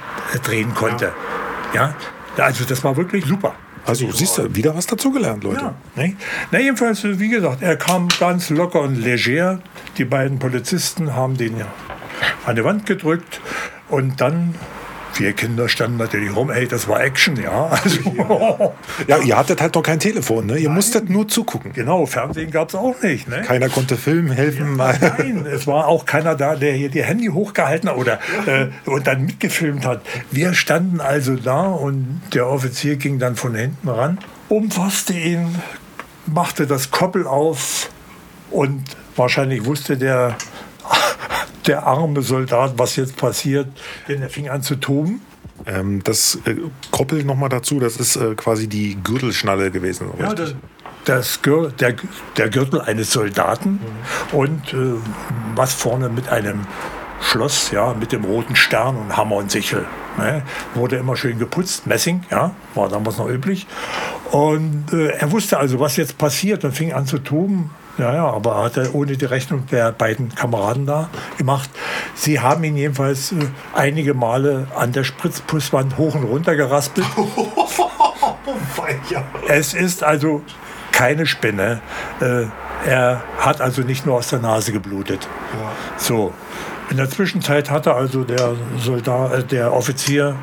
drehen 0.43 0.73
konnte. 0.73 1.13
Ja, 1.73 1.95
also 2.37 2.65
das 2.65 2.83
war 2.83 2.97
wirklich 2.97 3.25
super. 3.25 3.55
Also 3.85 4.11
siehst 4.11 4.39
du, 4.39 4.55
wieder 4.55 4.75
was 4.75 4.87
dazugelernt, 4.87 5.43
Leute. 5.43 5.61
Ja, 5.61 5.75
ne? 5.95 6.15
Na 6.49 6.59
jedenfalls, 6.59 7.03
wie 7.03 7.29
gesagt, 7.29 7.61
er 7.61 7.77
kam 7.77 8.07
ganz 8.19 8.49
locker 8.49 8.81
und 8.81 8.95
leger. 8.95 9.59
Die 9.97 10.05
beiden 10.05 10.39
Polizisten 10.39 11.13
haben 11.13 11.37
den 11.37 11.59
ja 11.59 11.67
an 12.45 12.55
die 12.55 12.63
Wand 12.63 12.85
gedrückt 12.85 13.41
und 13.89 14.21
dann 14.21 14.55
wir 15.19 15.33
Kinder 15.33 15.69
standen 15.69 15.97
natürlich 15.97 16.35
rum, 16.35 16.49
ey, 16.49 16.67
das 16.67 16.87
war 16.87 17.01
Action, 17.01 17.41
ja. 17.41 17.71
Also, 17.85 18.73
ja, 19.07 19.17
ihr 19.19 19.37
hattet 19.37 19.61
halt 19.61 19.75
doch 19.75 19.83
kein 19.83 19.99
Telefon, 19.99 20.47
ne? 20.47 20.57
Ihr 20.57 20.69
nein. 20.69 20.75
musstet 20.75 21.09
nur 21.09 21.27
zugucken. 21.27 21.73
Genau, 21.73 22.05
Fernsehen 22.05 22.51
gab 22.51 22.69
es 22.69 22.75
auch 22.75 23.01
nicht. 23.01 23.27
Ne? 23.27 23.41
Keiner 23.41 23.69
konnte 23.69 23.97
filmen, 23.97 24.31
helfen. 24.31 24.77
Ja, 24.77 24.93
nein, 24.99 25.45
es 25.45 25.67
war 25.67 25.87
auch 25.87 26.05
keiner 26.05 26.35
da, 26.35 26.55
der 26.55 26.73
hier 26.73 26.89
die 26.89 27.03
Handy 27.03 27.27
hochgehalten 27.27 27.89
hat 27.89 27.97
oder, 27.97 28.19
äh, 28.45 28.67
und 28.85 29.07
dann 29.07 29.25
mitgefilmt 29.25 29.85
hat. 29.85 30.01
Wir 30.31 30.53
standen 30.53 30.99
also 30.99 31.35
da 31.35 31.63
und 31.63 32.21
der 32.33 32.47
Offizier 32.47 32.95
ging 32.95 33.19
dann 33.19 33.35
von 33.35 33.55
hinten 33.55 33.89
ran, 33.89 34.19
umfasste 34.49 35.13
ihn, 35.13 35.55
machte 36.25 36.67
das 36.67 36.91
Koppel 36.91 37.27
auf 37.27 37.89
und 38.51 38.83
wahrscheinlich 39.15 39.65
wusste 39.65 39.97
der 39.97 40.35
der 41.67 41.85
arme 41.85 42.21
Soldat, 42.21 42.73
was 42.77 42.95
jetzt 42.95 43.17
passiert, 43.17 43.67
denn 44.07 44.21
er 44.21 44.29
fing 44.29 44.49
an 44.49 44.61
zu 44.61 44.75
toben. 44.75 45.21
Ähm, 45.65 46.03
das 46.03 46.39
äh, 46.45 46.55
Koppel 46.91 47.23
nochmal 47.23 47.49
dazu, 47.49 47.79
das 47.79 47.97
ist 47.97 48.17
äh, 48.17 48.35
quasi 48.35 48.67
die 48.67 48.97
Gürtelschnalle 49.03 49.71
gewesen. 49.71 50.09
Ja, 50.19 50.33
das, 50.33 50.53
das 51.05 51.41
Gür 51.41 51.71
der, 51.71 51.95
der, 52.37 52.49
Gürtel 52.49 52.81
eines 52.81 53.11
Soldaten 53.11 53.79
mhm. 54.33 54.37
und 54.37 54.73
äh, 54.73 54.93
was 55.55 55.73
vorne 55.73 56.09
mit 56.09 56.29
einem 56.29 56.67
Schloss, 57.21 57.71
ja, 57.71 57.93
mit 57.93 58.11
dem 58.11 58.25
roten 58.25 58.55
Stern 58.55 58.97
und 58.97 59.15
Hammer 59.15 59.37
und 59.37 59.49
Sichel. 59.49 59.85
Ne, 60.17 60.43
wurde 60.75 60.95
immer 60.95 61.17
schön 61.17 61.39
geputzt, 61.39 61.87
Messing, 61.87 62.23
ja, 62.31 62.51
war 62.73 62.87
damals 62.87 63.17
noch 63.17 63.27
üblich. 63.27 63.67
Und 64.31 64.93
äh, 64.93 65.07
er 65.07 65.31
wusste 65.31 65.57
also, 65.57 65.79
was 65.79 65.97
jetzt 65.97 66.17
passiert 66.17 66.63
und 66.63 66.71
fing 66.71 66.93
an 66.93 67.05
zu 67.05 67.17
toben. 67.17 67.71
Ja, 67.97 68.13
ja, 68.13 68.25
aber 68.25 68.63
hat 68.63 68.75
er 68.75 68.93
ohne 68.93 69.15
die 69.15 69.25
Rechnung 69.25 69.65
der 69.71 69.93
beiden 69.93 70.35
Kameraden 70.35 70.85
da 70.85 71.09
gemacht. 71.37 71.69
Sie 72.13 72.41
haben 72.41 72.63
ihn 72.65 72.75
jedenfalls 72.75 73.31
äh, 73.31 73.35
einige 73.73 74.13
Male 74.13 74.67
an 74.75 74.91
der 74.91 75.05
Spritzpusswand 75.05 75.97
hoch 75.97 76.15
und 76.15 76.25
runter 76.25 76.55
geraspelt. 76.55 77.07
es 79.47 79.73
ist 79.73 80.03
also 80.03 80.41
keine 80.91 81.25
Spinne. 81.25 81.79
Äh, 82.19 82.47
er 82.85 83.23
hat 83.39 83.61
also 83.61 83.81
nicht 83.81 84.05
nur 84.05 84.15
aus 84.15 84.27
der 84.27 84.39
Nase 84.39 84.73
geblutet. 84.73 85.27
Ja. 85.53 85.71
So. 85.97 86.33
In 86.91 86.97
der 86.97 87.09
Zwischenzeit 87.09 87.71
hatte 87.71 87.95
also 87.95 88.23
der 88.23 88.55
Soldat, 88.77 89.33
äh, 89.33 89.43
der 89.43 89.73
Offizier 89.73 90.35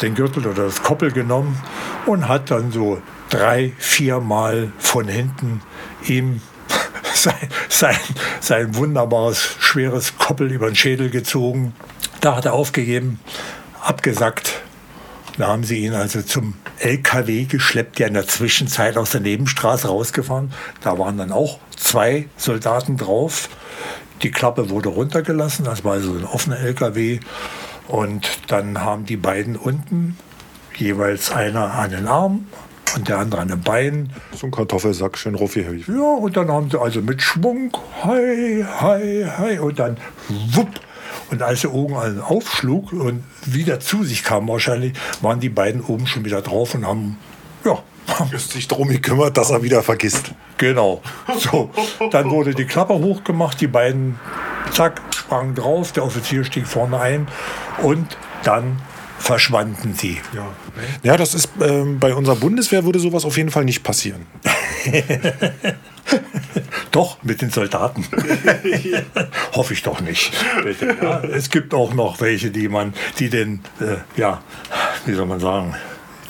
den 0.00 0.14
Gürtel 0.14 0.46
oder 0.46 0.66
das 0.66 0.84
Koppel 0.84 1.10
genommen 1.10 1.60
und 2.06 2.28
hat 2.28 2.52
dann 2.52 2.70
so 2.70 3.02
drei, 3.28 3.72
vier 3.76 4.20
Mal 4.20 4.70
von 4.78 5.08
hinten 5.08 5.62
ihm 6.06 6.40
sein, 7.14 7.48
sein, 7.68 7.96
sein 8.40 8.74
wunderbares, 8.74 9.56
schweres 9.58 10.18
Koppel 10.18 10.50
über 10.52 10.66
den 10.66 10.76
Schädel 10.76 11.10
gezogen. 11.10 11.74
Da 12.20 12.36
hat 12.36 12.44
er 12.44 12.54
aufgegeben, 12.54 13.20
abgesackt. 13.80 14.62
Da 15.36 15.48
haben 15.48 15.64
sie 15.64 15.78
ihn 15.78 15.94
also 15.94 16.22
zum 16.22 16.54
LKW 16.78 17.44
geschleppt, 17.44 17.98
der 17.98 18.08
in 18.08 18.14
der 18.14 18.26
Zwischenzeit 18.26 18.96
aus 18.96 19.10
der 19.10 19.20
Nebenstraße 19.20 19.88
rausgefahren. 19.88 20.52
Da 20.80 20.98
waren 20.98 21.18
dann 21.18 21.32
auch 21.32 21.58
zwei 21.76 22.28
Soldaten 22.36 22.96
drauf. 22.96 23.48
Die 24.22 24.30
Klappe 24.30 24.70
wurde 24.70 24.90
runtergelassen, 24.90 25.64
das 25.64 25.84
war 25.84 25.94
also 25.94 26.12
ein 26.12 26.24
offener 26.24 26.58
LKW. 26.60 27.18
Und 27.88 28.28
dann 28.46 28.80
haben 28.80 29.06
die 29.06 29.16
beiden 29.16 29.56
unten 29.56 30.16
jeweils 30.76 31.30
einer 31.30 31.74
an 31.74 31.90
den 31.90 32.06
Arm, 32.06 32.46
und 32.94 33.08
der 33.08 33.18
andere 33.18 33.40
an 33.40 33.48
den 33.48 33.60
Beinen. 33.60 34.12
So 34.34 34.46
ein 34.46 34.50
Kartoffelsack, 34.50 35.18
schön 35.18 35.34
raufgehelft. 35.34 35.88
Ja, 35.88 36.14
und 36.14 36.36
dann 36.36 36.50
haben 36.50 36.70
sie 36.70 36.80
also 36.80 37.00
mit 37.00 37.22
Schwung, 37.22 37.76
hi, 38.02 38.64
hi, 38.80 39.26
hi, 39.36 39.58
und 39.58 39.78
dann 39.78 39.96
wupp. 40.28 40.68
Und 41.30 41.42
als 41.42 41.62
der 41.62 41.72
Ogen 41.72 41.96
also 41.96 42.22
aufschlug 42.22 42.92
und 42.92 43.24
wieder 43.46 43.80
zu 43.80 44.04
sich 44.04 44.24
kam 44.24 44.48
wahrscheinlich, 44.48 44.92
waren 45.20 45.40
die 45.40 45.48
beiden 45.48 45.80
oben 45.80 46.06
schon 46.06 46.24
wieder 46.24 46.42
drauf 46.42 46.74
und 46.74 46.86
haben, 46.86 47.18
ja, 47.64 47.78
ist 48.32 48.52
sich 48.52 48.68
darum 48.68 48.88
gekümmert, 48.88 49.36
dass 49.36 49.50
er 49.50 49.62
wieder 49.62 49.82
vergisst. 49.82 50.32
Genau. 50.58 51.02
So, 51.38 51.70
dann 52.10 52.30
wurde 52.30 52.54
die 52.54 52.66
Klappe 52.66 52.94
hochgemacht, 52.94 53.60
die 53.60 53.66
beiden, 53.66 54.18
zack, 54.70 55.00
sprangen 55.14 55.54
drauf, 55.54 55.92
der 55.92 56.04
Offizier 56.04 56.44
stieg 56.44 56.66
vorne 56.66 57.00
ein 57.00 57.26
und 57.82 58.16
dann 58.44 58.80
verschwanden 59.18 59.94
sie. 59.94 60.20
Ja, 60.34 60.46
ja 61.02 61.16
das 61.16 61.34
ist 61.34 61.50
äh, 61.60 61.84
bei 61.84 62.14
unserer 62.14 62.36
Bundeswehr 62.36 62.84
würde 62.84 62.98
sowas 62.98 63.24
auf 63.24 63.36
jeden 63.36 63.50
Fall 63.50 63.64
nicht 63.64 63.82
passieren. 63.82 64.26
doch, 66.90 67.22
mit 67.22 67.42
den 67.42 67.50
Soldaten. 67.50 68.06
Hoffe 69.52 69.74
ich 69.74 69.82
doch 69.82 70.00
nicht. 70.00 70.32
Ja, 71.02 71.20
es 71.24 71.50
gibt 71.50 71.74
auch 71.74 71.94
noch 71.94 72.20
welche, 72.20 72.50
die 72.50 72.68
man, 72.68 72.94
die 73.18 73.30
den, 73.30 73.60
äh, 73.80 73.96
ja, 74.18 74.42
wie 75.06 75.14
soll 75.14 75.26
man 75.26 75.40
sagen, 75.40 75.74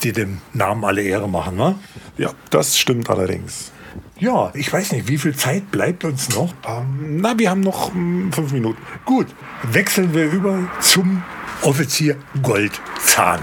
die 0.02 0.12
dem 0.12 0.40
Namen 0.52 0.84
alle 0.84 1.02
Ehre 1.02 1.28
machen, 1.28 1.56
ne? 1.56 1.76
Ja, 2.18 2.30
das 2.50 2.78
stimmt 2.78 3.10
allerdings. 3.10 3.72
Ja, 4.18 4.52
ich 4.54 4.72
weiß 4.72 4.92
nicht, 4.92 5.08
wie 5.08 5.18
viel 5.18 5.34
Zeit 5.34 5.70
bleibt 5.70 6.04
uns 6.04 6.34
noch? 6.34 6.54
Ähm, 6.66 7.20
na, 7.20 7.38
wir 7.38 7.50
haben 7.50 7.60
noch 7.60 7.92
ähm, 7.94 8.32
fünf 8.32 8.52
Minuten. 8.52 8.80
Gut, 9.04 9.26
wechseln 9.64 10.14
wir 10.14 10.30
über 10.30 10.70
zum 10.80 11.22
Offizier 11.64 12.16
Goldzahn. 12.42 13.40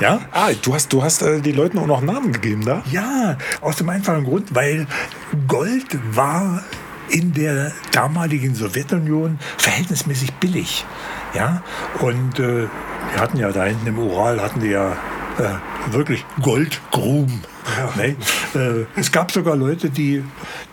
Ja? 0.00 0.20
Ah, 0.32 0.50
du 0.60 0.74
hast, 0.74 0.92
du 0.92 1.04
hast 1.04 1.22
äh, 1.22 1.40
die 1.40 1.52
Leuten 1.52 1.78
auch 1.78 1.86
noch 1.86 2.00
Namen 2.02 2.32
gegeben, 2.32 2.64
da? 2.64 2.82
Ja, 2.90 3.38
aus 3.60 3.76
dem 3.76 3.88
einfachen 3.88 4.24
Grund, 4.24 4.52
weil 4.54 4.88
Gold 5.46 5.86
war 6.16 6.64
in 7.10 7.32
der 7.32 7.70
damaligen 7.92 8.56
Sowjetunion 8.56 9.38
verhältnismäßig 9.56 10.32
billig. 10.34 10.84
Ja? 11.32 11.62
Und 12.00 12.40
äh, 12.40 12.66
wir 13.12 13.20
hatten 13.20 13.38
ja 13.38 13.52
da 13.52 13.64
hinten 13.64 13.86
im 13.86 13.98
Ural, 14.00 14.42
hatten 14.42 14.60
wir 14.60 14.70
ja 14.70 14.92
äh, 15.38 15.92
wirklich 15.92 16.24
Goldgruben. 16.42 17.42
Nee, 17.96 18.16
äh, 18.54 18.86
es 18.96 19.12
gab 19.12 19.30
sogar 19.30 19.56
Leute, 19.56 19.90
die, 19.90 20.24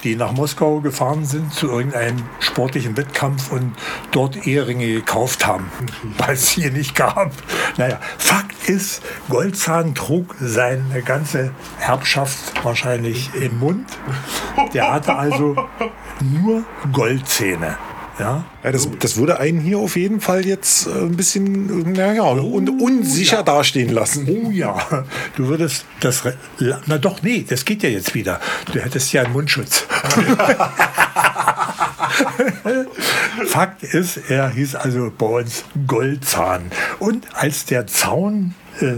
die 0.04 0.16
nach 0.16 0.32
Moskau 0.32 0.80
gefahren 0.80 1.26
sind 1.26 1.54
zu 1.54 1.68
irgendeinem 1.70 2.24
sportlichen 2.40 2.98
Wettkampf 2.98 3.52
und 3.52 3.74
dort 4.12 4.48
Eheringe 4.48 4.88
gekauft 4.88 5.46
haben, 5.46 5.70
weil 6.18 6.34
es 6.34 6.50
hier 6.50 6.72
nicht 6.72 6.96
gab. 6.96 7.32
Naja, 7.78 8.00
Fakt 8.18 8.70
ist, 8.70 9.02
Goldzahn 9.30 9.96
trug 9.96 10.36
seine 10.40 11.02
ganze 11.04 11.52
Erbschaft 11.80 12.64
wahrscheinlich 12.64 13.34
im 13.36 13.60
Mund. 13.60 13.88
Der 14.74 14.92
hatte 14.94 15.16
also 15.16 15.56
nur 16.20 16.64
Goldzähne. 16.92 17.78
Ja, 18.20 18.44
ja 18.64 18.72
das, 18.72 18.88
das 19.00 19.18
würde 19.18 19.40
einen 19.40 19.60
hier 19.62 19.80
auf 19.80 19.96
jeden 19.96 20.22
Fall 20.22 20.46
jetzt 20.46 20.88
äh, 20.88 20.92
ein 20.92 21.16
bisschen 21.16 21.94
naja, 21.94 22.24
un, 22.24 22.70
oh, 22.70 22.86
unsicher 22.86 23.38
ja. 23.38 23.44
dastehen 23.44 23.94
lassen. 23.94 24.28
Oh 24.28 24.52
ja, 24.52 25.06
du 25.36 25.48
würdest 25.48 25.86
das. 26.00 26.24
Na 26.86 26.98
doch, 26.98 27.22
nee, 27.24 27.46
das 27.48 27.66
geht 27.66 27.84
ja 27.84 27.90
jetzt 27.90 28.14
wieder. 28.14 28.40
Du 28.72 28.80
hättest 28.80 29.14
ja 29.14 29.24
einen 29.24 29.34
Mundschutz. 29.34 29.86
Fakt 33.48 33.84
ist, 33.84 34.30
er 34.30 34.50
hieß 34.50 34.76
also 34.76 35.12
bei 35.18 35.26
uns 35.26 35.64
Goldzahn. 35.88 36.72
Und 37.00 37.28
als 37.34 37.66
der 37.66 37.88
Zaun 37.88 38.54
äh, 38.82 38.96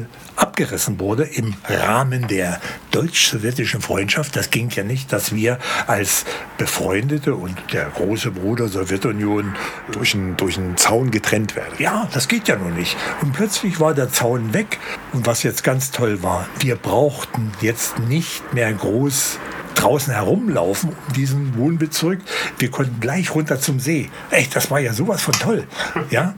abgerissen 0.53 0.99
wurde 0.99 1.23
im 1.23 1.55
Rahmen 1.67 2.27
der 2.27 2.61
deutsch-sowjetischen 2.91 3.81
Freundschaft. 3.81 4.35
Das 4.35 4.51
ging 4.51 4.69
ja 4.69 4.83
nicht, 4.83 5.11
dass 5.11 5.33
wir 5.33 5.57
als 5.87 6.25
Befreundete 6.59 7.33
und 7.33 7.57
der 7.73 7.85
große 7.85 8.29
Bruder 8.29 8.67
Sowjetunion 8.67 9.55
durch 9.91 10.13
einen, 10.13 10.37
durch 10.37 10.59
einen 10.59 10.77
Zaun 10.77 11.09
getrennt 11.09 11.55
werden. 11.55 11.73
Ja, 11.79 12.07
das 12.13 12.27
geht 12.27 12.47
ja 12.47 12.55
nun 12.55 12.75
nicht. 12.75 12.95
Und 13.23 13.33
plötzlich 13.33 13.79
war 13.79 13.95
der 13.95 14.11
Zaun 14.11 14.53
weg. 14.53 14.77
Und 15.11 15.25
was 15.25 15.41
jetzt 15.41 15.63
ganz 15.63 15.89
toll 15.89 16.21
war, 16.21 16.47
wir 16.59 16.75
brauchten 16.75 17.51
jetzt 17.61 17.97
nicht 17.97 18.53
mehr 18.53 18.71
groß 18.71 19.39
draußen 19.75 20.13
herumlaufen 20.13 20.89
um 20.89 21.13
diesen 21.13 21.57
Wohnbezirk. 21.57 22.19
Wir 22.59 22.71
konnten 22.71 22.99
gleich 22.99 23.33
runter 23.33 23.59
zum 23.59 23.79
See. 23.79 24.09
Echt, 24.31 24.55
das 24.55 24.71
war 24.71 24.79
ja 24.79 24.93
sowas 24.93 25.21
von 25.21 25.33
toll. 25.33 25.67
Ja? 26.09 26.36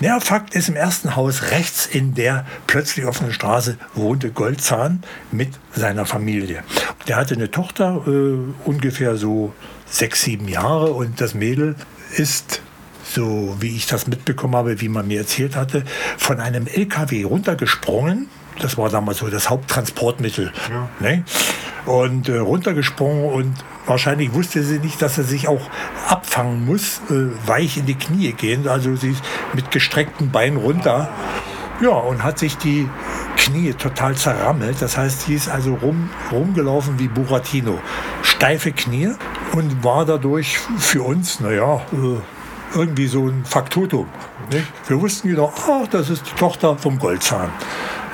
Ja, 0.00 0.20
Fakt 0.20 0.54
ist, 0.54 0.68
im 0.68 0.76
ersten 0.76 1.16
Haus 1.16 1.50
rechts 1.50 1.86
in 1.86 2.14
der 2.14 2.46
plötzlich 2.66 3.06
offenen 3.06 3.32
Straße 3.32 3.76
wohnte 3.94 4.30
Goldzahn 4.30 5.02
mit 5.30 5.50
seiner 5.74 6.06
Familie. 6.06 6.62
Der 7.06 7.16
hatte 7.16 7.34
eine 7.34 7.50
Tochter, 7.50 8.02
äh, 8.06 8.68
ungefähr 8.68 9.16
so 9.16 9.52
sechs, 9.86 10.22
sieben 10.22 10.48
Jahre 10.48 10.92
und 10.92 11.20
das 11.20 11.34
Mädel 11.34 11.76
ist 12.16 12.62
so 13.10 13.56
wie 13.60 13.74
ich 13.74 13.86
das 13.86 14.06
mitbekommen 14.06 14.54
habe, 14.54 14.80
wie 14.80 14.88
man 14.88 15.08
mir 15.08 15.20
erzählt 15.20 15.56
hatte, 15.56 15.84
von 16.16 16.40
einem 16.40 16.66
LKW 16.66 17.24
runtergesprungen. 17.24 18.28
Das 18.60 18.76
war 18.76 18.88
damals 18.88 19.18
so 19.18 19.28
das 19.28 19.50
Haupttransportmittel. 19.50 20.52
Ja. 20.70 20.88
Ne? 21.00 21.24
und 21.88 22.28
äh, 22.28 22.36
runtergesprungen 22.36 23.24
und 23.24 23.54
wahrscheinlich 23.86 24.34
wusste 24.34 24.62
sie 24.62 24.78
nicht, 24.78 25.00
dass 25.00 25.18
er 25.18 25.24
sich 25.24 25.48
auch 25.48 25.70
abfangen 26.06 26.66
muss, 26.66 27.00
äh, 27.10 27.48
weich 27.48 27.78
in 27.78 27.86
die 27.86 27.94
Knie 27.94 28.32
gehen. 28.32 28.68
Also 28.68 28.94
sie 28.94 29.12
ist 29.12 29.22
mit 29.54 29.70
gestreckten 29.70 30.30
Beinen 30.30 30.58
runter. 30.58 31.08
Ja, 31.80 31.90
und 31.90 32.24
hat 32.24 32.38
sich 32.38 32.56
die 32.58 32.88
Knie 33.36 33.72
total 33.72 34.16
zerrammelt. 34.16 34.82
Das 34.82 34.98
heißt, 34.98 35.22
sie 35.22 35.34
ist 35.34 35.48
also 35.48 35.74
rum, 35.74 36.10
rumgelaufen 36.32 36.98
wie 36.98 37.08
Buratino. 37.08 37.78
Steife 38.22 38.72
Knie 38.72 39.12
und 39.52 39.84
war 39.84 40.04
dadurch 40.04 40.58
für 40.78 41.02
uns, 41.02 41.40
naja, 41.40 41.80
äh, 41.92 42.76
irgendwie 42.76 43.06
so 43.06 43.28
ein 43.28 43.44
Faktotum. 43.44 44.08
Nicht? 44.52 44.66
Wir 44.88 45.00
wussten 45.00 45.30
wieder, 45.30 45.52
ah, 45.68 45.84
das 45.90 46.10
ist 46.10 46.24
die 46.26 46.34
Tochter 46.34 46.76
vom 46.76 46.98
Goldzahn. 46.98 47.50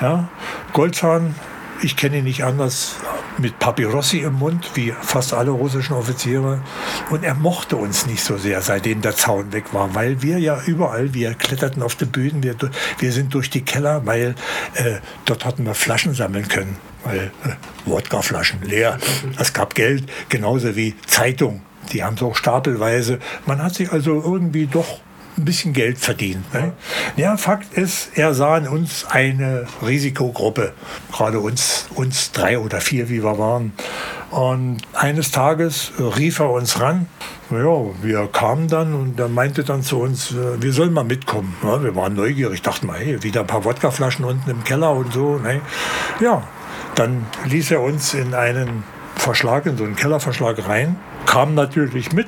Ja? 0.01 0.29
Goldzahn, 0.73 1.35
ich 1.81 1.95
kenne 1.95 2.17
ihn 2.17 2.23
nicht 2.23 2.43
anders 2.43 2.95
mit 3.37 3.59
Papyrossi 3.59 4.19
im 4.19 4.35
Mund, 4.35 4.71
wie 4.75 4.93
fast 5.01 5.33
alle 5.33 5.51
russischen 5.51 5.93
Offiziere. 5.93 6.61
Und 7.09 7.23
er 7.23 7.33
mochte 7.33 7.75
uns 7.75 8.05
nicht 8.05 8.23
so 8.23 8.37
sehr, 8.37 8.61
seitdem 8.61 9.01
der 9.01 9.15
Zaun 9.15 9.51
weg 9.51 9.73
war, 9.73 9.93
weil 9.93 10.21
wir 10.21 10.39
ja 10.39 10.59
überall, 10.65 11.13
wir 11.13 11.33
kletterten 11.33 11.83
auf 11.83 11.95
den 11.95 12.11
Böden, 12.11 12.43
wir, 12.43 12.55
wir 12.99 13.11
sind 13.11 13.33
durch 13.33 13.49
die 13.49 13.61
Keller, 13.61 14.05
weil 14.05 14.35
äh, 14.75 14.95
dort 15.25 15.45
hatten 15.45 15.65
wir 15.65 15.75
Flaschen 15.75 16.13
sammeln 16.13 16.47
können. 16.47 16.77
Weil 17.03 17.31
äh, 17.43 17.49
Wodkaflaschen 17.85 18.63
leer, 18.63 18.97
es 19.37 19.53
gab 19.53 19.75
Geld, 19.75 20.09
genauso 20.29 20.75
wie 20.75 20.95
Zeitung. 21.05 21.61
Die 21.91 22.03
haben 22.03 22.17
so 22.17 22.33
stapelweise. 22.33 23.19
Man 23.45 23.61
hat 23.61 23.75
sich 23.75 23.91
also 23.91 24.13
irgendwie 24.13 24.65
doch 24.65 25.01
ein 25.37 25.45
bisschen 25.45 25.73
Geld 25.73 25.97
verdient. 25.97 26.53
Ne? 26.53 26.73
Ja, 27.15 27.37
Fakt 27.37 27.73
ist, 27.73 28.11
er 28.15 28.33
sah 28.33 28.57
in 28.57 28.67
uns 28.67 29.05
eine 29.05 29.67
Risikogruppe, 29.85 30.73
gerade 31.11 31.39
uns, 31.39 31.87
uns 31.95 32.31
drei 32.31 32.59
oder 32.59 32.81
vier, 32.81 33.09
wie 33.09 33.23
wir 33.23 33.37
waren. 33.37 33.73
Und 34.31 34.79
eines 34.93 35.31
Tages 35.31 35.91
rief 35.99 36.39
er 36.39 36.51
uns 36.51 36.79
ran. 36.79 37.07
Ja, 37.51 37.85
wir 38.01 38.27
kamen 38.27 38.67
dann 38.67 38.93
und 38.93 39.19
er 39.19 39.29
meinte 39.29 39.63
dann 39.63 39.83
zu 39.83 39.99
uns, 39.99 40.31
äh, 40.31 40.61
wir 40.61 40.73
sollen 40.73 40.93
mal 40.93 41.03
mitkommen. 41.03 41.55
Ja, 41.63 41.83
wir 41.83 41.95
waren 41.95 42.15
neugierig, 42.15 42.61
dachten 42.63 42.87
mal, 42.87 42.97
hey, 42.97 43.21
wieder 43.21 43.41
ein 43.41 43.47
paar 43.47 43.63
Wodkaflaschen 43.63 44.25
unten 44.25 44.49
im 44.49 44.63
Keller 44.63 44.91
und 44.93 45.13
so. 45.13 45.37
Ne? 45.37 45.61
Ja, 46.19 46.43
dann 46.95 47.25
ließ 47.45 47.71
er 47.71 47.81
uns 47.81 48.13
in 48.13 48.33
einen 48.33 48.83
Verschlag, 49.15 49.67
in 49.67 49.77
so 49.77 49.83
einen 49.83 49.95
Kellerverschlag 49.95 50.67
rein, 50.67 50.97
kam 51.25 51.53
natürlich 51.53 52.11
mit, 52.11 52.27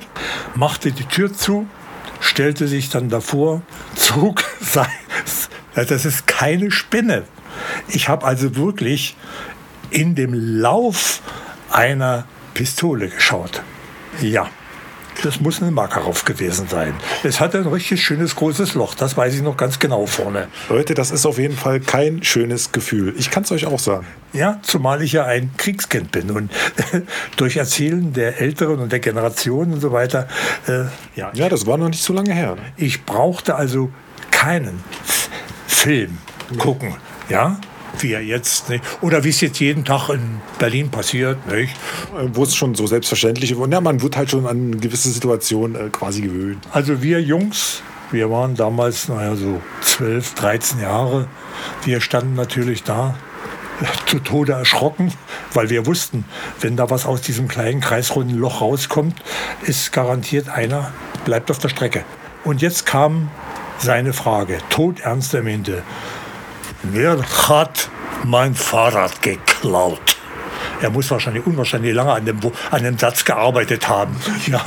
machte 0.56 0.92
die 0.92 1.06
Tür 1.06 1.34
zu 1.34 1.68
stellte 2.20 2.68
sich 2.68 2.90
dann 2.90 3.10
davor, 3.10 3.62
zog 3.96 4.44
sein, 4.62 4.88
das 5.74 6.06
ist 6.06 6.28
keine 6.28 6.72
Spinne. 6.72 7.24
Ich 7.88 8.10
habe 8.10 8.26
also 8.26 8.56
wirklich 8.56 9.16
in 9.90 10.16
dem 10.16 10.34
Lauf 10.34 11.22
einer 11.72 12.26
Pistole 12.54 13.10
geschaut. 13.10 13.62
Ja. 14.22 14.50
Das 15.24 15.40
muss 15.40 15.62
ein 15.62 15.74
Makarov 15.74 16.26
gewesen 16.26 16.68
sein. 16.68 16.94
Es 17.24 17.40
hatte 17.40 17.58
ein 17.58 17.68
richtig 17.68 18.04
schönes 18.04 18.36
großes 18.36 18.76
Loch, 18.76 18.94
das 18.96 19.18
weiß 19.18 19.34
ich 19.34 19.42
noch 19.42 19.58
ganz 19.58 19.80
genau 19.80 20.06
vorne. 20.06 20.48
Leute, 20.70 20.94
das 20.94 21.12
ist 21.12 21.26
auf 21.26 21.38
jeden 21.38 21.56
Fall 21.56 21.80
kein 21.80 22.24
schönes 22.24 22.72
Gefühl. 22.72 23.14
Ich 23.18 23.32
kann 23.32 23.44
es 23.44 23.52
euch 23.52 23.66
auch 23.66 23.80
sagen. 23.80 24.06
Ja, 24.34 24.60
zumal 24.62 25.02
ich 25.02 25.14
ja 25.14 25.26
ein 25.26 25.52
Kriegskind 25.58 26.12
bin 26.12 26.30
und 26.32 26.52
durch 27.38 27.58
Erzählen 27.58 28.14
der 28.14 28.40
Älteren 28.40 28.80
und 28.80 28.92
der 28.92 29.00
Generationen 29.00 29.74
und 29.74 29.82
so 29.82 29.92
weiter. 29.92 30.28
Äh, 30.68 30.86
ja, 31.16 31.32
ja, 31.34 31.50
das 31.50 31.66
war 31.66 31.78
noch 31.78 31.90
nicht 31.90 32.04
so 32.04 32.14
lange 32.14 32.34
her. 32.34 32.58
Ich 32.76 33.06
brauchte 33.06 33.56
also 33.56 33.90
keinen 34.32 34.84
Film 35.66 36.18
gucken. 36.58 36.96
Ja, 37.30 37.60
wie 38.02 38.14
er 38.14 38.22
jetzt, 38.22 38.70
nicht? 38.70 38.84
oder 39.02 39.24
wie 39.24 39.30
es 39.30 39.42
jetzt 39.42 39.60
jeden 39.60 39.86
Tag 39.86 40.10
in 40.10 40.42
Berlin 40.60 40.90
passiert. 40.90 41.38
Nicht? 41.48 41.76
Wo 42.34 42.44
es 42.44 42.56
schon 42.56 42.76
so 42.76 42.88
selbstverständlich 42.88 43.52
ist. 43.52 43.58
Ja, 43.72 43.82
man 43.82 44.02
wird 44.02 44.18
halt 44.18 44.30
schon 44.30 44.46
an 44.46 44.80
gewisse 44.80 45.10
Situationen 45.10 45.76
äh, 45.76 45.90
quasi 45.90 46.22
gewöhnt. 46.22 46.66
Also 46.72 47.02
wir 47.02 47.22
Jungs, 47.22 47.82
wir 48.12 48.30
waren 48.32 48.56
damals, 48.56 49.10
naja, 49.10 49.36
so 49.36 49.62
12, 49.82 50.36
13 50.36 50.82
Jahre. 50.82 51.28
Wir 51.84 52.02
standen 52.02 52.36
natürlich 52.36 52.84
da, 52.84 53.16
zu 54.06 54.20
Tode 54.20 54.54
erschrocken, 54.54 55.14
weil 55.54 55.70
wir 55.70 55.86
wussten, 55.86 56.26
wenn 56.62 56.76
da 56.76 56.90
was 56.90 57.06
aus 57.06 57.22
diesem 57.22 57.48
kleinen 57.48 57.82
kreisrunden 57.82 58.38
Loch 58.38 58.62
rauskommt, 58.62 59.22
ist 59.64 59.92
garantiert 59.92 60.50
einer, 60.50 60.92
bleibt 61.26 61.52
auf 61.52 61.60
der 61.60 61.70
Strecke. 61.70 62.04
Und 62.44 62.62
jetzt 62.62 62.86
kam 62.86 63.30
seine 63.78 64.14
Frage, 64.14 64.58
todernst 64.70 65.34
im 65.34 65.48
Hinte. 65.48 65.84
Wer 66.84 67.18
hat 67.48 67.90
mein 68.24 68.54
Fahrrad 68.54 69.22
geklaut? 69.22 70.18
Er 70.80 70.92
muss 70.92 71.10
wahrscheinlich 71.10 71.46
unwahrscheinlich 71.46 71.94
lange 71.94 72.12
an 72.12 72.26
dem, 72.26 72.40
an 72.70 72.84
dem 72.84 72.98
Satz 72.98 73.26
gearbeitet 73.26 73.88
haben. 73.88 74.16
Ja, 74.48 74.64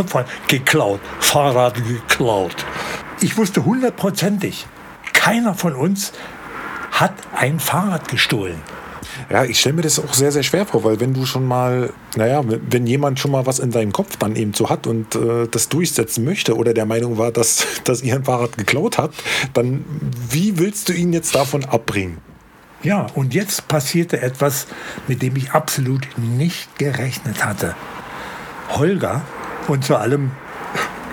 geklaut. 0.49 1.01
Fahrrad 1.21 1.75
geklaut. 1.75 2.57
Ich 3.21 3.37
wusste 3.37 3.65
hundertprozentig, 3.65 4.67
keiner 5.13 5.55
von 5.55 5.75
uns 5.75 6.13
hat 6.91 7.15
ein 7.35 7.61
Fahrrad 7.61 8.09
gestohlen. 8.09 8.61
Ja, 9.31 9.45
ich 9.45 9.61
stelle 9.61 9.77
mir 9.77 9.83
das 9.83 9.99
auch 9.99 10.13
sehr, 10.15 10.33
sehr 10.33 10.43
schwer 10.43 10.67
vor, 10.67 10.85
weil 10.85 11.01
wenn 11.01 11.15
du 11.15 11.27
schon 11.27 11.47
mal, 11.47 11.93
naja, 12.17 12.43
wenn 12.45 12.87
jemand 12.87 13.19
schon 13.19 13.31
mal 13.31 13.47
was 13.47 13.59
in 13.59 13.73
seinem 13.73 13.93
Kopf 13.93 14.17
dann 14.17 14.37
eben 14.37 14.55
so 14.55 14.69
hat 14.69 14.87
und 14.87 15.15
äh, 15.15 15.47
das 15.51 15.69
durchsetzen 15.69 16.25
möchte 16.25 16.57
oder 16.57 16.75
der 16.75 16.87
Meinung 16.87 17.19
war, 17.19 17.33
dass, 17.33 17.67
dass 17.85 18.03
ihr 18.03 18.15
ein 18.15 18.25
Fahrrad 18.25 18.57
geklaut 18.57 18.99
habt, 18.99 19.23
dann 19.55 19.85
wie 20.31 20.59
willst 20.59 20.89
du 20.89 20.93
ihn 20.93 21.13
jetzt 21.13 21.35
davon 21.35 21.65
abbringen? 21.65 22.19
Ja, 22.83 23.07
und 23.15 23.35
jetzt 23.35 23.69
passierte 23.69 24.23
etwas, 24.23 24.67
mit 25.07 25.21
dem 25.21 25.37
ich 25.37 25.53
absolut 25.53 26.09
nicht 26.17 26.79
gerechnet 26.79 27.45
hatte. 27.45 27.75
Holger 28.71 29.23
und 29.69 29.85
zu 29.85 29.97
allem 29.97 30.31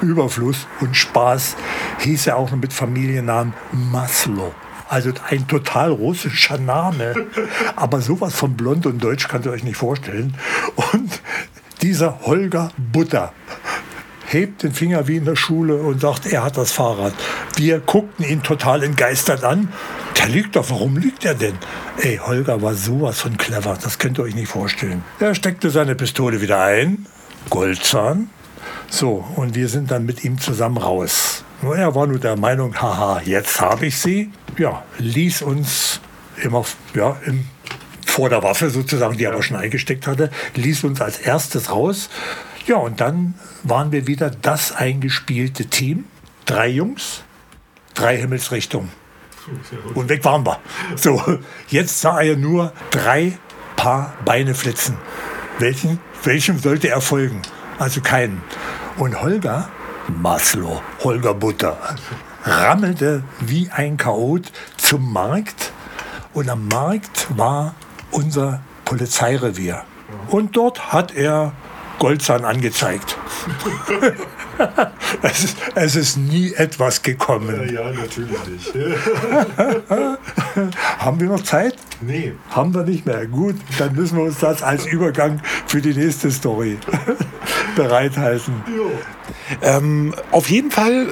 Überfluss 0.02 0.68
und 0.80 0.96
Spaß 0.96 1.56
hieß 2.00 2.28
er 2.28 2.38
auch 2.38 2.52
mit 2.52 2.72
Familiennamen 2.72 3.54
Maslow. 3.72 4.54
Also 4.90 5.12
ein 5.30 5.48
total 5.48 5.92
russischer 5.92 6.58
Name. 6.58 7.14
Aber 7.76 8.02
sowas 8.02 8.34
von 8.34 8.56
blond 8.56 8.86
und 8.86 9.04
deutsch 9.04 9.28
könnt 9.28 9.46
ihr 9.46 9.52
euch 9.52 9.64
nicht 9.64 9.78
vorstellen. 9.78 10.36
Und 10.94 11.22
dieser 11.82 12.22
Holger 12.22 12.72
Butter 12.78 13.34
hebt 14.28 14.64
den 14.64 14.74
Finger 14.74 15.08
wie 15.08 15.18
in 15.18 15.26
der 15.26 15.36
Schule 15.36 15.78
und 15.78 16.02
sagt, 16.02 16.26
er 16.26 16.44
hat 16.44 16.58
das 16.58 16.72
Fahrrad. 16.72 17.14
Wir 17.56 17.80
guckten 17.80 18.26
ihn 18.26 18.44
total 18.44 18.84
entgeistert 18.84 19.44
an. 19.44 19.70
Der 20.18 20.28
liegt 20.28 20.56
doch, 20.56 20.70
warum 20.70 20.98
liegt 20.98 21.24
er 21.24 21.36
denn? 21.36 21.58
Ey, 22.00 22.18
Holger 22.18 22.62
war 22.62 22.74
sowas 22.74 23.22
von 23.22 23.38
clever, 23.38 23.78
das 23.82 24.00
könnt 24.00 24.20
ihr 24.20 24.24
euch 24.24 24.36
nicht 24.36 24.50
vorstellen. 24.50 25.04
Er 25.20 25.36
steckte 25.36 25.70
seine 25.70 25.96
Pistole 25.96 26.42
wieder 26.42 26.62
ein, 26.62 27.06
Goldzahn. 27.50 28.30
So, 28.90 29.26
und 29.36 29.56
wir 29.56 29.70
sind 29.70 29.92
dann 29.92 30.06
mit 30.06 30.24
ihm 30.24 30.40
zusammen 30.40 30.78
raus. 30.78 31.44
Er 31.64 31.96
war 31.96 32.08
nur 32.08 32.20
der 32.20 32.38
Meinung, 32.38 32.80
haha, 32.80 33.22
jetzt 33.22 33.60
habe 33.60 33.88
ich 33.88 33.98
sie. 33.98 34.32
Ja, 34.58 34.84
ließ 35.00 35.42
uns 35.42 36.00
immer 36.42 36.64
ja, 36.94 37.18
im, 37.26 37.48
vor 38.06 38.30
der 38.30 38.44
Waffe 38.44 38.70
sozusagen, 38.70 39.18
die 39.18 39.24
er 39.24 39.34
aber 39.34 39.44
schon 39.44 39.58
eingesteckt 39.58 40.08
hatte, 40.08 40.30
ließ 40.56 40.84
uns 40.84 41.02
als 41.02 41.20
erstes 41.20 41.72
raus. 41.72 42.10
Ja, 42.66 42.78
und 42.78 43.00
dann 43.02 43.36
waren 43.64 43.92
wir 43.92 44.08
wieder 44.08 44.30
das 44.30 44.72
eingespielte 44.72 45.66
Team. 45.66 46.06
Drei 46.46 46.68
Jungs, 46.68 47.24
drei 47.94 48.18
Himmelsrichtungen. 48.18 48.92
Und 49.94 50.10
weg 50.10 50.24
waren 50.26 50.46
wir. 50.46 50.60
So, 50.96 51.22
jetzt 51.70 52.02
sah 52.02 52.22
er 52.22 52.36
nur 52.36 52.74
drei 52.92 53.38
Paar 53.76 54.14
Beine 54.26 54.54
flitzen. 54.56 54.98
Welchen, 55.60 56.00
welchem 56.24 56.60
sollte 56.60 56.90
er 56.90 57.02
folgen? 57.02 57.42
Also 57.80 58.02
keinen. 58.02 58.42
Und 58.98 59.22
Holger, 59.22 59.70
Maslow, 60.08 60.82
Holger 61.04 61.34
Butter, 61.34 61.78
rammelte 62.44 63.24
wie 63.40 63.70
ein 63.70 63.98
Chaot 63.98 64.52
zum 64.78 65.12
Markt. 65.12 65.72
Und 66.34 66.50
am 66.50 66.68
Markt 66.68 67.28
war 67.38 67.76
unser 68.12 68.62
Polizeirevier. 68.86 69.84
Und 70.30 70.56
dort 70.56 70.94
hat 70.94 71.16
er 71.16 71.52
Goldzahn 72.00 72.46
angezeigt. 72.46 73.18
es, 75.22 75.44
ist, 75.44 75.58
es, 75.76 75.96
ist, 75.96 76.18
nie 76.18 76.54
etwas 76.54 77.02
gekommen. 77.02 77.70
Ja, 77.74 77.84
ja 77.84 77.92
natürlich 77.92 78.48
nicht. 78.48 78.74
Haben 81.00 81.20
wir 81.20 81.28
noch 81.28 81.44
Zeit? 81.44 81.76
Nee. 82.02 82.34
Haben 82.52 82.74
wir 82.74 82.84
nicht 82.84 83.06
mehr. 83.06 83.26
Gut, 83.26 83.56
dann 83.80 83.96
müssen 83.96 84.18
wir 84.18 84.26
uns 84.26 84.40
das 84.40 84.62
als 84.62 84.86
Übergang 84.86 85.42
für 85.66 85.82
die 85.82 85.94
nächste 85.94 86.32
Story 86.32 86.78
bereithalten. 87.76 88.54
Ähm, 89.62 90.14
auf 90.32 90.50
jeden 90.50 90.72
Fall, 90.72 91.08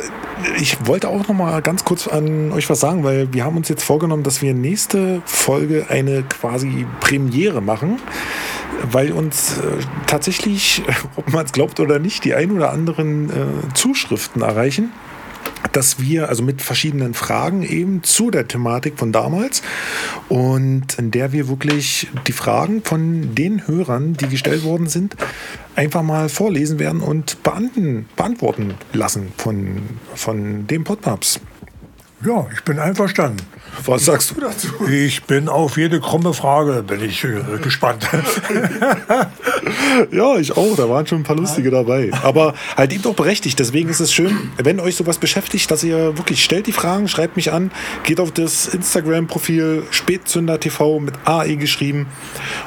ich 0.60 0.86
wollte 0.86 1.08
auch 1.10 1.28
noch 1.28 1.36
mal 1.36 1.62
ganz 1.62 1.86
kurz 1.86 2.08
an 2.08 2.52
euch 2.52 2.70
was 2.70 2.80
sagen, 2.80 3.04
weil 3.04 3.34
wir 3.34 3.44
haben 3.44 3.58
uns 3.58 3.70
jetzt 3.70 3.84
vorgenommen, 3.84 4.24
dass 4.24 4.42
wir 4.42 4.54
nächste 4.54 5.22
Folge 5.26 5.88
eine 5.90 6.24
quasi 6.24 6.86
Premiere 7.00 7.62
machen 7.62 8.00
weil 8.92 9.14
uns 9.14 9.58
äh, 9.58 9.62
tatsächlich, 10.06 10.84
ob 11.16 11.32
man 11.32 11.46
es 11.46 11.54
glaubt 11.54 11.80
oder 11.80 11.98
nicht, 11.98 12.24
die 12.24 12.36
ein 12.36 12.52
oder 12.52 12.72
anderen 12.72 13.30
äh, 13.30 13.74
Zuschriften 13.74 14.42
erreichen 14.42 14.92
dass 15.76 16.00
wir, 16.00 16.30
also 16.30 16.42
mit 16.42 16.62
verschiedenen 16.62 17.14
Fragen 17.14 17.64
eben 17.64 18.02
zu 18.04 18.32
der 18.32 18.48
Thematik 18.48 18.98
von 18.98 19.12
damals 19.12 19.62
und 20.30 20.98
in 20.98 21.12
der 21.12 21.34
wir 21.34 21.50
wirklich 21.50 22.08
die 22.28 22.32
Fragen 22.32 22.82
von 22.82 23.36
den 23.36 23.68
Hörern, 23.68 24.14
die 24.14 24.28
gestellt 24.28 24.64
worden 24.64 24.88
sind, 24.88 25.16
einfach 25.76 26.02
mal 26.02 26.30
vorlesen 26.30 26.80
werden 26.80 27.02
und 27.02 27.44
beantworten 27.44 28.76
lassen 28.94 29.34
von, 29.38 29.82
von 30.16 30.66
dem 30.68 30.86
Podmaps. 30.86 31.42
Ja, 32.26 32.48
ich 32.52 32.64
bin 32.64 32.80
einverstanden. 32.80 33.46
Was 33.86 34.06
sagst 34.06 34.32
du 34.32 34.42
dazu? 34.42 34.68
Ich 34.90 35.24
bin 35.24 35.48
auf 35.48 35.78
jede 35.78 36.00
krumme 36.00 36.34
Frage, 36.34 36.82
bin 36.82 37.04
ich 37.04 37.24
äh, 37.24 37.60
gespannt. 37.62 38.08
ja, 40.12 40.38
ich 40.38 40.58
auch. 40.58 40.76
Da 40.76 40.90
waren 40.90 41.06
schon 41.06 41.20
ein 41.20 41.24
paar 41.24 41.36
lustige 41.36 41.70
dabei. 41.70 42.10
Aber 42.24 42.56
halt 42.78 42.94
eben 42.94 43.04
doch 43.04 43.14
berechtigt. 43.14 43.60
Deswegen 43.60 43.90
ist 43.90 44.00
es 44.00 44.14
schön, 44.14 44.52
wenn 44.58 44.80
euch 44.80 44.96
sowas 44.96 45.18
beschäftigt, 45.18 45.70
dass 45.70 45.84
ihr 45.84 46.18
wirklich 46.18 46.44
stellt 46.44 46.68
die 46.68 46.72
Fragen, 46.72 47.08
schreibt 47.08 47.36
mich 47.36 47.52
an, 47.52 47.72
geht 48.04 48.20
auf 48.20 48.32
das 48.32 48.68
Instagram-Profil 48.68 49.84
Spätzünder 49.92 50.60
TV 50.60 51.00
mit 51.00 51.14
AE 51.26 51.58
geschrieben 51.58 52.08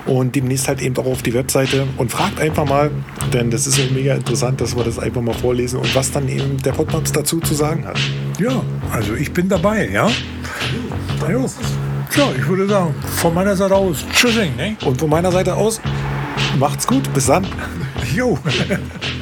und 0.06 0.36
demnächst 0.36 0.68
halt 0.68 0.82
eben 0.82 0.96
auch 0.98 1.06
auf 1.06 1.22
die 1.22 1.34
Webseite 1.34 1.88
und 1.96 2.12
fragt 2.12 2.40
einfach 2.40 2.66
mal, 2.66 2.90
denn 3.32 3.50
das 3.50 3.66
ist 3.66 3.78
ja 3.78 3.84
mega 3.92 4.14
interessant, 4.14 4.60
dass 4.60 4.76
wir 4.76 4.84
das 4.84 4.98
einfach 4.98 5.22
mal 5.22 5.34
vorlesen 5.34 5.80
und 5.80 5.94
was 5.94 6.12
dann 6.12 6.28
eben 6.28 6.58
der 6.62 6.72
Podmaps 6.72 7.12
dazu 7.12 7.40
zu 7.40 7.54
sagen 7.54 7.86
hat. 7.86 7.98
Ja, 8.38 8.62
also 8.92 9.14
ich 9.14 9.32
bin 9.32 9.48
dabei, 9.48 9.88
ja. 9.88 10.08
Jo. 11.28 11.50
Ja, 12.16 12.28
ich 12.36 12.46
würde 12.46 12.68
sagen, 12.68 12.94
von 13.16 13.34
meiner 13.34 13.56
Seite 13.56 13.74
aus, 13.74 14.04
tschüssing. 14.12 14.54
Ne? 14.56 14.76
Und 14.84 14.98
von 14.98 15.10
meiner 15.10 15.32
Seite 15.32 15.54
aus, 15.54 15.80
macht's 16.58 16.86
gut, 16.86 17.12
bis 17.12 17.26
dann. 17.26 17.46
Jo. 18.14 18.38